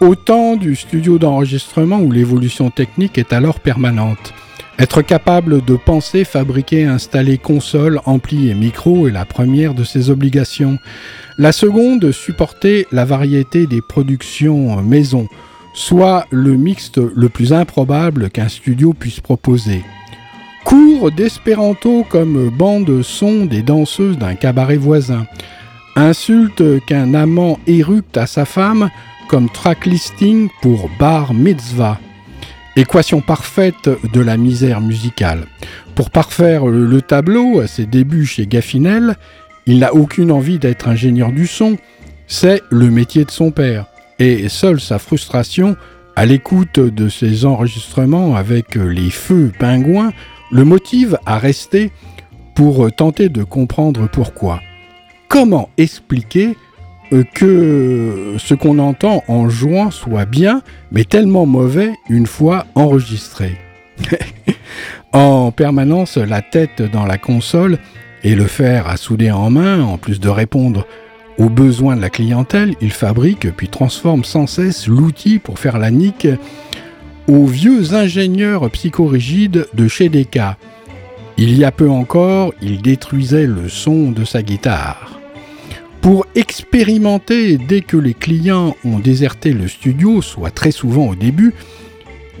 au 0.00 0.16
temps 0.16 0.56
du 0.56 0.74
studio 0.74 1.18
d'enregistrement 1.18 2.00
où 2.00 2.10
l'évolution 2.10 2.70
technique 2.70 3.18
est 3.18 3.32
alors 3.32 3.60
permanente. 3.60 4.34
Être 4.78 5.02
capable 5.02 5.64
de 5.64 5.76
penser, 5.76 6.24
fabriquer, 6.24 6.84
installer 6.84 7.38
console, 7.38 8.00
ampli 8.06 8.50
et 8.50 8.54
micro 8.54 9.06
est 9.06 9.12
la 9.12 9.24
première 9.24 9.74
de 9.74 9.84
ses 9.84 10.10
obligations. 10.10 10.78
La 11.38 11.52
seconde, 11.52 12.10
supporter 12.10 12.86
la 12.90 13.04
variété 13.04 13.66
des 13.66 13.82
productions 13.82 14.80
maison, 14.82 15.28
soit 15.74 16.26
le 16.30 16.56
mixte 16.56 16.98
le 16.98 17.28
plus 17.28 17.52
improbable 17.52 18.30
qu'un 18.30 18.48
studio 18.48 18.92
puisse 18.92 19.20
proposer. 19.20 19.84
Cours 20.64 21.10
d'espéranto 21.10 22.04
comme 22.08 22.48
bande 22.48 23.02
son 23.02 23.44
des 23.44 23.62
danseuses 23.62 24.18
d'un 24.18 24.34
cabaret 24.34 24.76
voisin. 24.76 25.26
Insulte 25.96 26.84
qu'un 26.86 27.12
amant 27.14 27.58
éructe 27.66 28.16
à 28.16 28.26
sa 28.26 28.46
femme 28.46 28.90
comme 29.28 29.50
track 29.50 29.86
listing 29.86 30.48
pour 30.62 30.88
bar 30.98 31.34
mitzvah. 31.34 31.98
Équation 32.74 33.20
parfaite 33.20 33.90
de 34.14 34.20
la 34.22 34.38
misère 34.38 34.80
musicale. 34.80 35.44
Pour 35.94 36.10
parfaire 36.10 36.64
le 36.64 37.02
tableau, 37.02 37.60
à 37.60 37.66
ses 37.66 37.84
débuts 37.84 38.24
chez 38.24 38.46
Gaffinel, 38.46 39.16
il 39.66 39.80
n'a 39.80 39.94
aucune 39.94 40.32
envie 40.32 40.58
d'être 40.58 40.88
ingénieur 40.88 41.32
du 41.32 41.46
son, 41.46 41.76
c'est 42.26 42.62
le 42.70 42.90
métier 42.90 43.26
de 43.26 43.30
son 43.30 43.50
père. 43.50 43.84
Et 44.18 44.48
seule 44.48 44.80
sa 44.80 44.98
frustration, 44.98 45.76
à 46.16 46.24
l'écoute 46.24 46.80
de 46.80 47.10
ses 47.10 47.44
enregistrements 47.44 48.36
avec 48.36 48.74
les 48.74 49.10
feux 49.10 49.52
pingouins, 49.58 50.12
le 50.50 50.64
motive 50.64 51.18
à 51.26 51.36
rester 51.36 51.92
pour 52.54 52.90
tenter 52.90 53.28
de 53.28 53.44
comprendre 53.44 54.08
pourquoi. 54.10 54.60
Comment 55.28 55.68
expliquer 55.76 56.56
que 57.20 58.34
ce 58.38 58.54
qu'on 58.54 58.78
entend 58.78 59.22
en 59.28 59.48
jouant 59.48 59.90
soit 59.90 60.24
bien, 60.24 60.62
mais 60.90 61.04
tellement 61.04 61.46
mauvais 61.46 61.92
une 62.08 62.26
fois 62.26 62.66
enregistré. 62.74 63.56
en 65.12 65.52
permanence 65.52 66.16
la 66.16 66.42
tête 66.42 66.82
dans 66.82 67.04
la 67.04 67.18
console 67.18 67.78
et 68.24 68.34
le 68.34 68.46
fer 68.46 68.88
à 68.88 68.96
souder 68.96 69.30
en 69.30 69.50
main, 69.50 69.82
en 69.82 69.98
plus 69.98 70.20
de 70.20 70.28
répondre 70.28 70.86
aux 71.38 71.48
besoins 71.48 71.96
de 71.96 72.00
la 72.00 72.10
clientèle, 72.10 72.74
il 72.80 72.92
fabrique 72.92 73.50
puis 73.56 73.68
transforme 73.68 74.24
sans 74.24 74.46
cesse 74.46 74.86
l'outil 74.86 75.38
pour 75.38 75.58
faire 75.58 75.78
la 75.78 75.90
nique 75.90 76.28
aux 77.28 77.46
vieux 77.46 77.94
ingénieurs 77.94 78.70
psychorigides 78.70 79.66
de 79.74 79.88
chez 79.88 80.08
Decca. 80.08 80.56
Il 81.38 81.56
y 81.56 81.64
a 81.64 81.72
peu 81.72 81.88
encore, 81.88 82.52
il 82.60 82.82
détruisait 82.82 83.46
le 83.46 83.68
son 83.68 84.10
de 84.10 84.24
sa 84.24 84.42
guitare. 84.42 85.21
Pour 86.02 86.26
expérimenter 86.34 87.58
dès 87.58 87.80
que 87.80 87.96
les 87.96 88.12
clients 88.12 88.76
ont 88.84 88.98
déserté 88.98 89.52
le 89.52 89.68
studio, 89.68 90.20
soit 90.20 90.50
très 90.50 90.72
souvent 90.72 91.06
au 91.06 91.14
début, 91.14 91.54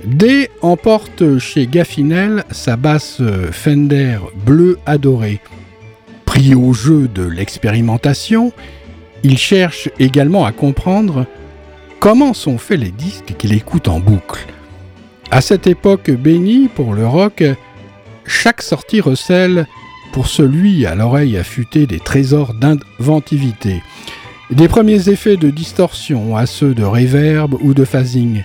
D 0.04 0.50
emporte 0.62 1.38
chez 1.38 1.68
Gaffinel 1.68 2.44
sa 2.50 2.76
basse 2.76 3.22
Fender 3.52 4.18
bleu 4.44 4.80
adorée. 4.84 5.40
Pris 6.24 6.56
au 6.56 6.72
jeu 6.72 7.06
de 7.06 7.22
l'expérimentation, 7.22 8.52
Il 9.22 9.38
cherche 9.38 9.88
également 10.00 10.44
à 10.44 10.50
comprendre 10.50 11.26
comment 12.00 12.34
sont 12.34 12.58
faits 12.58 12.80
les 12.80 12.90
disques 12.90 13.34
qu'il 13.38 13.52
écoute 13.52 13.86
en 13.86 14.00
boucle. 14.00 14.44
À 15.30 15.40
cette 15.40 15.68
époque 15.68 16.10
bénie 16.10 16.66
pour 16.66 16.94
le 16.94 17.06
rock, 17.06 17.44
chaque 18.26 18.62
sortie 18.62 19.00
recèle 19.00 19.66
pour 20.12 20.28
celui 20.28 20.86
à 20.86 20.94
l'oreille 20.94 21.36
affûtée 21.36 21.86
des 21.86 21.98
trésors 21.98 22.54
d'inventivité. 22.54 23.82
Des 24.50 24.68
premiers 24.68 25.08
effets 25.08 25.38
de 25.38 25.50
distorsion 25.50 26.36
à 26.36 26.46
ceux 26.46 26.74
de 26.74 26.84
reverb 26.84 27.54
ou 27.62 27.72
de 27.72 27.84
phasing. 27.84 28.44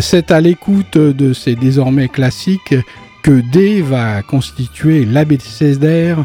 C'est 0.00 0.32
à 0.32 0.40
l'écoute 0.40 0.98
de 0.98 1.32
ces 1.32 1.54
désormais 1.54 2.08
classiques 2.08 2.74
que 3.22 3.40
D 3.40 3.80
va 3.80 4.22
constituer 4.22 5.04
l'abécédaire 5.04 6.24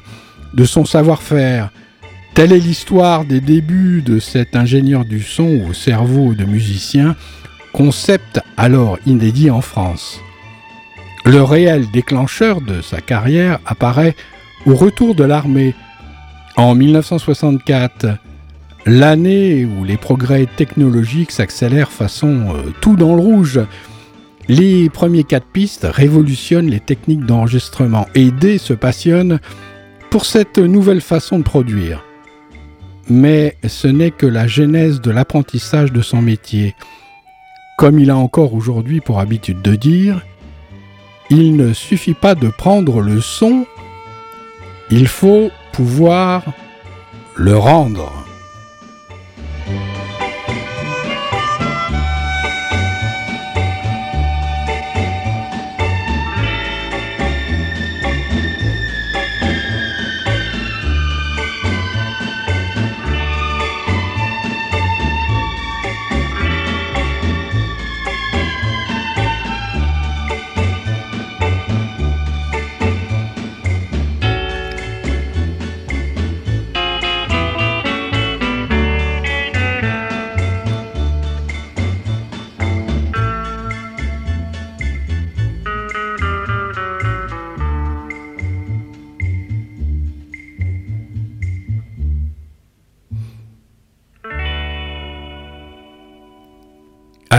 de 0.55 0.65
son 0.65 0.85
savoir-faire. 0.85 1.69
Telle 2.33 2.51
est 2.51 2.59
l'histoire 2.59 3.25
des 3.25 3.41
débuts 3.41 4.01
de 4.01 4.19
cet 4.19 4.55
ingénieur 4.55 5.05
du 5.05 5.21
son 5.21 5.65
au 5.69 5.73
cerveau 5.73 6.33
de 6.33 6.45
musicien, 6.45 7.15
concept 7.73 8.41
alors 8.57 8.97
inédit 9.05 9.51
en 9.51 9.61
France. 9.61 10.19
Le 11.25 11.43
réel 11.43 11.85
déclencheur 11.91 12.61
de 12.61 12.81
sa 12.81 13.01
carrière 13.01 13.59
apparaît 13.65 14.15
au 14.65 14.75
retour 14.75 15.15
de 15.15 15.23
l'armée 15.23 15.75
en 16.57 16.75
1964, 16.75 18.17
l'année 18.85 19.65
où 19.65 19.83
les 19.83 19.97
progrès 19.97 20.45
technologiques 20.45 21.31
s'accélèrent 21.31 21.91
façon 21.91 22.55
euh, 22.55 22.71
tout 22.81 22.95
dans 22.95 23.15
le 23.15 23.21
rouge. 23.21 23.61
Les 24.47 24.89
premiers 24.89 25.23
quatre 25.23 25.45
pistes 25.45 25.87
révolutionnent 25.89 26.69
les 26.69 26.79
techniques 26.79 27.25
d'enregistrement 27.25 28.07
et 28.15 28.31
D 28.31 28.57
se 28.57 28.73
passionne 28.73 29.39
pour 30.09 30.25
cette 30.25 30.57
nouvelle 30.57 31.01
façon 31.01 31.37
de 31.37 31.43
produire. 31.43 32.03
Mais 33.09 33.55
ce 33.67 33.87
n'est 33.87 34.11
que 34.11 34.25
la 34.25 34.47
genèse 34.47 35.01
de 35.01 35.11
l'apprentissage 35.11 35.91
de 35.91 36.01
son 36.01 36.21
métier. 36.21 36.75
Comme 37.77 37.99
il 37.99 38.09
a 38.09 38.17
encore 38.17 38.53
aujourd'hui 38.53 39.01
pour 39.01 39.19
habitude 39.19 39.61
de 39.61 39.75
dire, 39.75 40.25
il 41.29 41.55
ne 41.55 41.73
suffit 41.73 42.13
pas 42.13 42.35
de 42.35 42.49
prendre 42.49 43.01
le 43.01 43.21
son, 43.21 43.65
il 44.91 45.07
faut 45.07 45.51
pouvoir 45.71 46.43
le 47.35 47.57
rendre. 47.57 48.28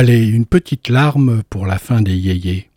Allez, 0.02 0.26
une 0.26 0.46
petite 0.46 0.88
larme 0.88 1.42
pour 1.50 1.66
la 1.66 1.76
fin 1.76 2.00
des 2.00 2.14
yéyés. 2.14 2.70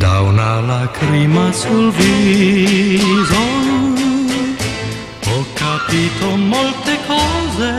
Da 0.00 0.22
una 0.22 0.62
lacrima 0.62 1.52
sul 1.52 1.92
viso 1.92 3.44
ho 5.26 5.44
capito 5.62 6.36
molte 6.38 6.94
cose. 7.06 7.72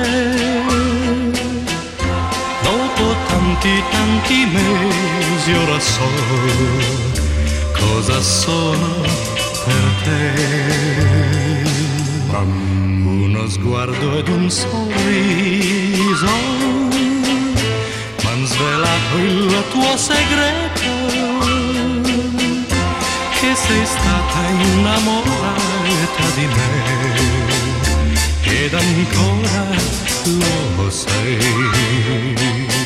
Dopo 2.61 3.05
tanti 3.27 3.75
tanti 3.91 4.39
mesi 4.53 5.51
ora 5.63 5.79
so 5.79 7.08
cosa 7.79 8.21
sono 8.21 9.01
per 9.65 9.85
te. 10.03 11.67
Uno 13.03 13.49
sguardo 13.49 14.17
ed 14.17 14.27
un 14.27 14.49
sorriso 14.49 16.27
m'han 18.23 18.45
svelato 18.45 19.17
il 19.17 19.63
tuo 19.71 19.97
segreto 19.97 20.89
che 23.39 23.55
sei 23.55 23.85
stata 23.85 24.47
innamorata 24.49 26.23
di 26.35 26.45
me 26.45 26.71
ed 28.43 28.73
ancora 28.73 29.65
lo 30.77 30.89
sei. 30.89 32.78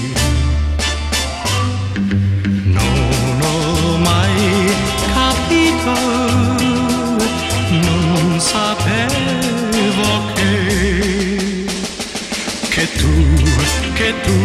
Tu, 14.24 14.38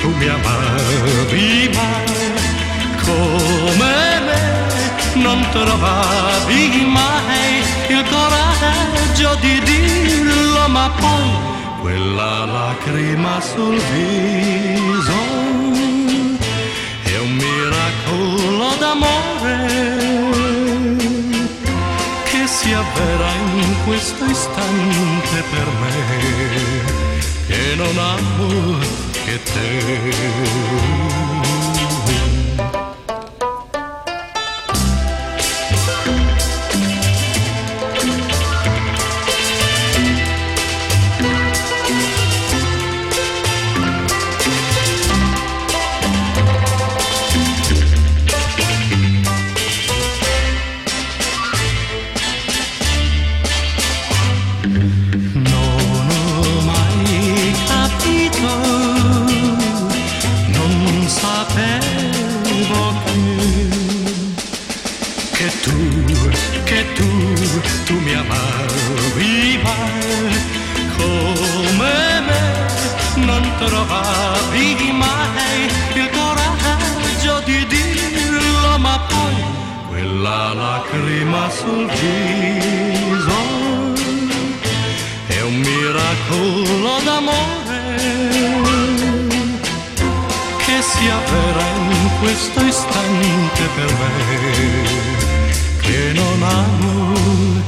tu 0.00 0.08
mi 0.18 0.28
amavi 0.28 1.70
mai 1.74 2.32
come 3.04 4.20
me, 4.26 5.22
non 5.22 5.46
trovavi 5.50 6.84
mai 6.86 7.62
il 7.88 8.04
coraggio 8.08 9.36
di 9.40 9.60
dirlo, 9.60 10.68
ma 10.68 10.90
poi 10.98 11.30
quella 11.80 12.44
lacrima 12.44 13.40
sul 13.40 13.78
viso 13.92 15.20
è 17.02 17.18
un 17.18 17.32
miracolo 17.32 18.74
d'amore 18.78 19.56
che 22.30 22.46
si 22.46 22.72
avvera 22.72 23.30
in 23.56 23.74
questo 23.84 24.24
istante 24.24 25.42
per 25.50 25.68
me 25.80 26.91
che 27.72 27.74
non 27.76 27.98
amo 27.98 28.78
che 29.24 29.42
te. 29.42 30.60
Non 31.32 31.41
sul 81.62 81.86
viso 81.86 83.40
è 85.28 85.40
un 85.42 85.54
miracolo 85.54 86.98
d'amore 87.04 87.80
che 90.64 90.82
si 90.82 91.06
avvera 91.18 91.66
in 91.90 92.10
questo 92.18 92.60
istante 92.64 93.64
per 93.76 93.90
me 94.00 94.14
che 95.82 96.12
non 96.14 96.42
amo 96.42 97.62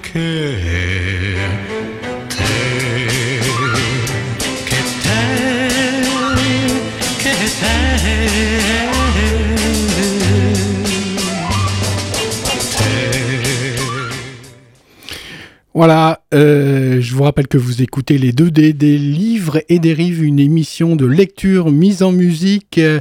che 0.00 0.99
je 17.00 17.14
vous 17.14 17.22
rappelle 17.22 17.46
que 17.46 17.56
vous 17.58 17.80
écoutez 17.80 18.18
les 18.18 18.32
2D 18.32 18.72
des 18.72 18.98
livres 18.98 19.60
et 19.68 19.78
des 19.78 19.92
rives, 19.92 20.22
une 20.24 20.40
émission 20.40 20.96
de 20.96 21.06
lecture 21.06 21.70
mise 21.70 22.02
en 22.02 22.10
musique. 22.10 22.78
euh, 22.78 23.00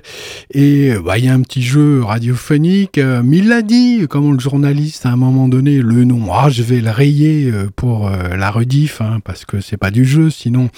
Et 0.54 0.94
bah, 1.04 1.18
il 1.18 1.26
y 1.26 1.28
a 1.30 1.34
un 1.34 1.42
petit 1.42 1.64
jeu 1.64 2.04
radiophonique. 2.04 3.00
euh, 3.00 3.22
Mais 3.26 3.38
il 3.38 3.48
l'a 3.48 3.64
dit, 3.64 4.06
comme 4.08 4.32
le 4.34 4.40
journaliste 4.40 5.06
à 5.08 5.10
un 5.10 5.16
moment 5.16 5.48
donné, 5.48 5.80
le 5.80 6.04
nom. 6.04 6.32
Ah, 6.32 6.50
je 6.50 6.62
vais 6.62 6.82
le 6.82 6.92
rayer 6.92 7.50
euh, 7.52 7.70
pour 7.76 8.08
euh, 8.08 8.36
la 8.38 8.52
rediff, 8.52 9.02
hein, 9.02 9.20
parce 9.24 9.46
que 9.46 9.62
c'est 9.62 9.78
pas 9.78 9.90
du 9.92 10.06
jeu. 10.06 10.30
Sinon, 10.30 10.70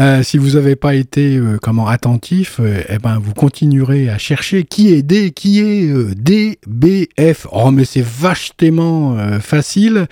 euh, 0.00 0.22
si 0.22 0.38
vous 0.38 0.52
n'avez 0.52 0.74
pas 0.74 0.94
été 0.94 1.36
euh, 1.36 1.58
comment 1.60 1.86
attentif, 1.86 2.60
euh, 2.60 2.82
eh 2.88 2.98
ben 2.98 3.18
vous 3.18 3.34
continuerez 3.34 4.08
à 4.08 4.16
chercher 4.16 4.64
qui 4.64 4.88
est 4.94 5.02
D, 5.02 5.32
qui 5.32 5.60
est 5.60 5.92
DBF. 6.14 7.46
Oh 7.52 7.70
mais 7.70 7.84
c'est 7.84 8.04
vachement 8.04 9.16
facile. 9.40 10.06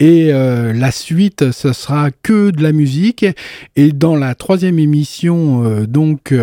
Et 0.00 0.30
la 0.32 0.90
suite, 0.90 1.52
ce 1.52 1.72
sera 1.72 2.10
que 2.10 2.50
de 2.50 2.62
la 2.62 2.72
musique. 2.72 3.24
Et 3.76 3.92
dans 3.92 4.16
la 4.16 4.34
troisième 4.34 4.78
émission, 4.78 5.84
donc 5.84 6.34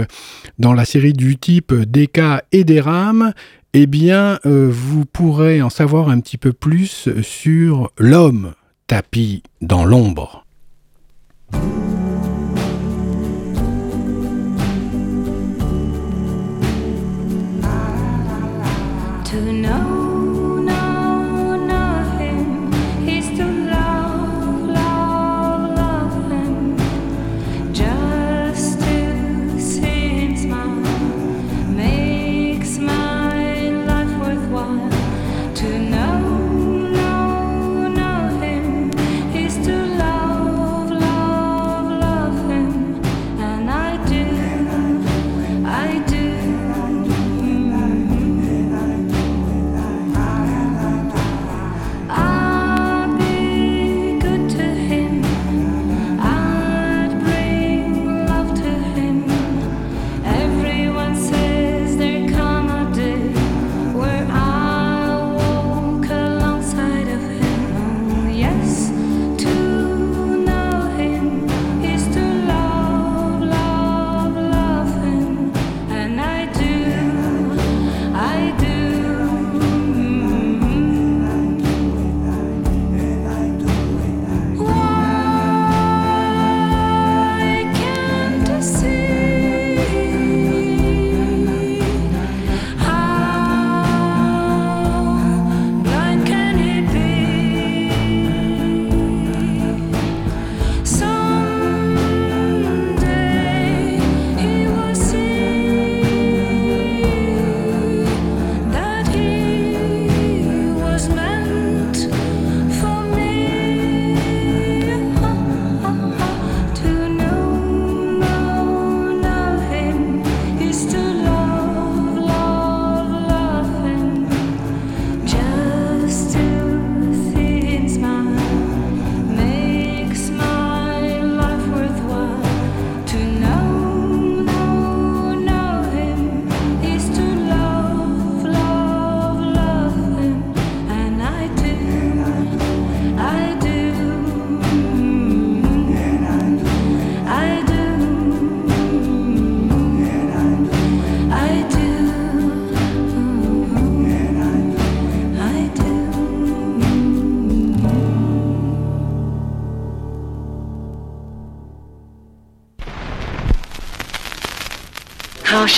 dans 0.59 0.73
la 0.73 0.85
série 0.85 1.13
du 1.13 1.37
type 1.37 1.73
DK 1.73 2.43
et 2.51 2.63
des 2.63 2.79
rames, 2.79 3.33
eh 3.73 3.87
bien, 3.87 4.39
vous 4.43 5.05
pourrez 5.05 5.61
en 5.61 5.69
savoir 5.69 6.09
un 6.09 6.19
petit 6.19 6.37
peu 6.37 6.53
plus 6.53 7.09
sur 7.21 7.91
l'homme 7.97 8.53
tapis 8.87 9.43
dans 9.61 9.85
l'ombre. 9.85 10.45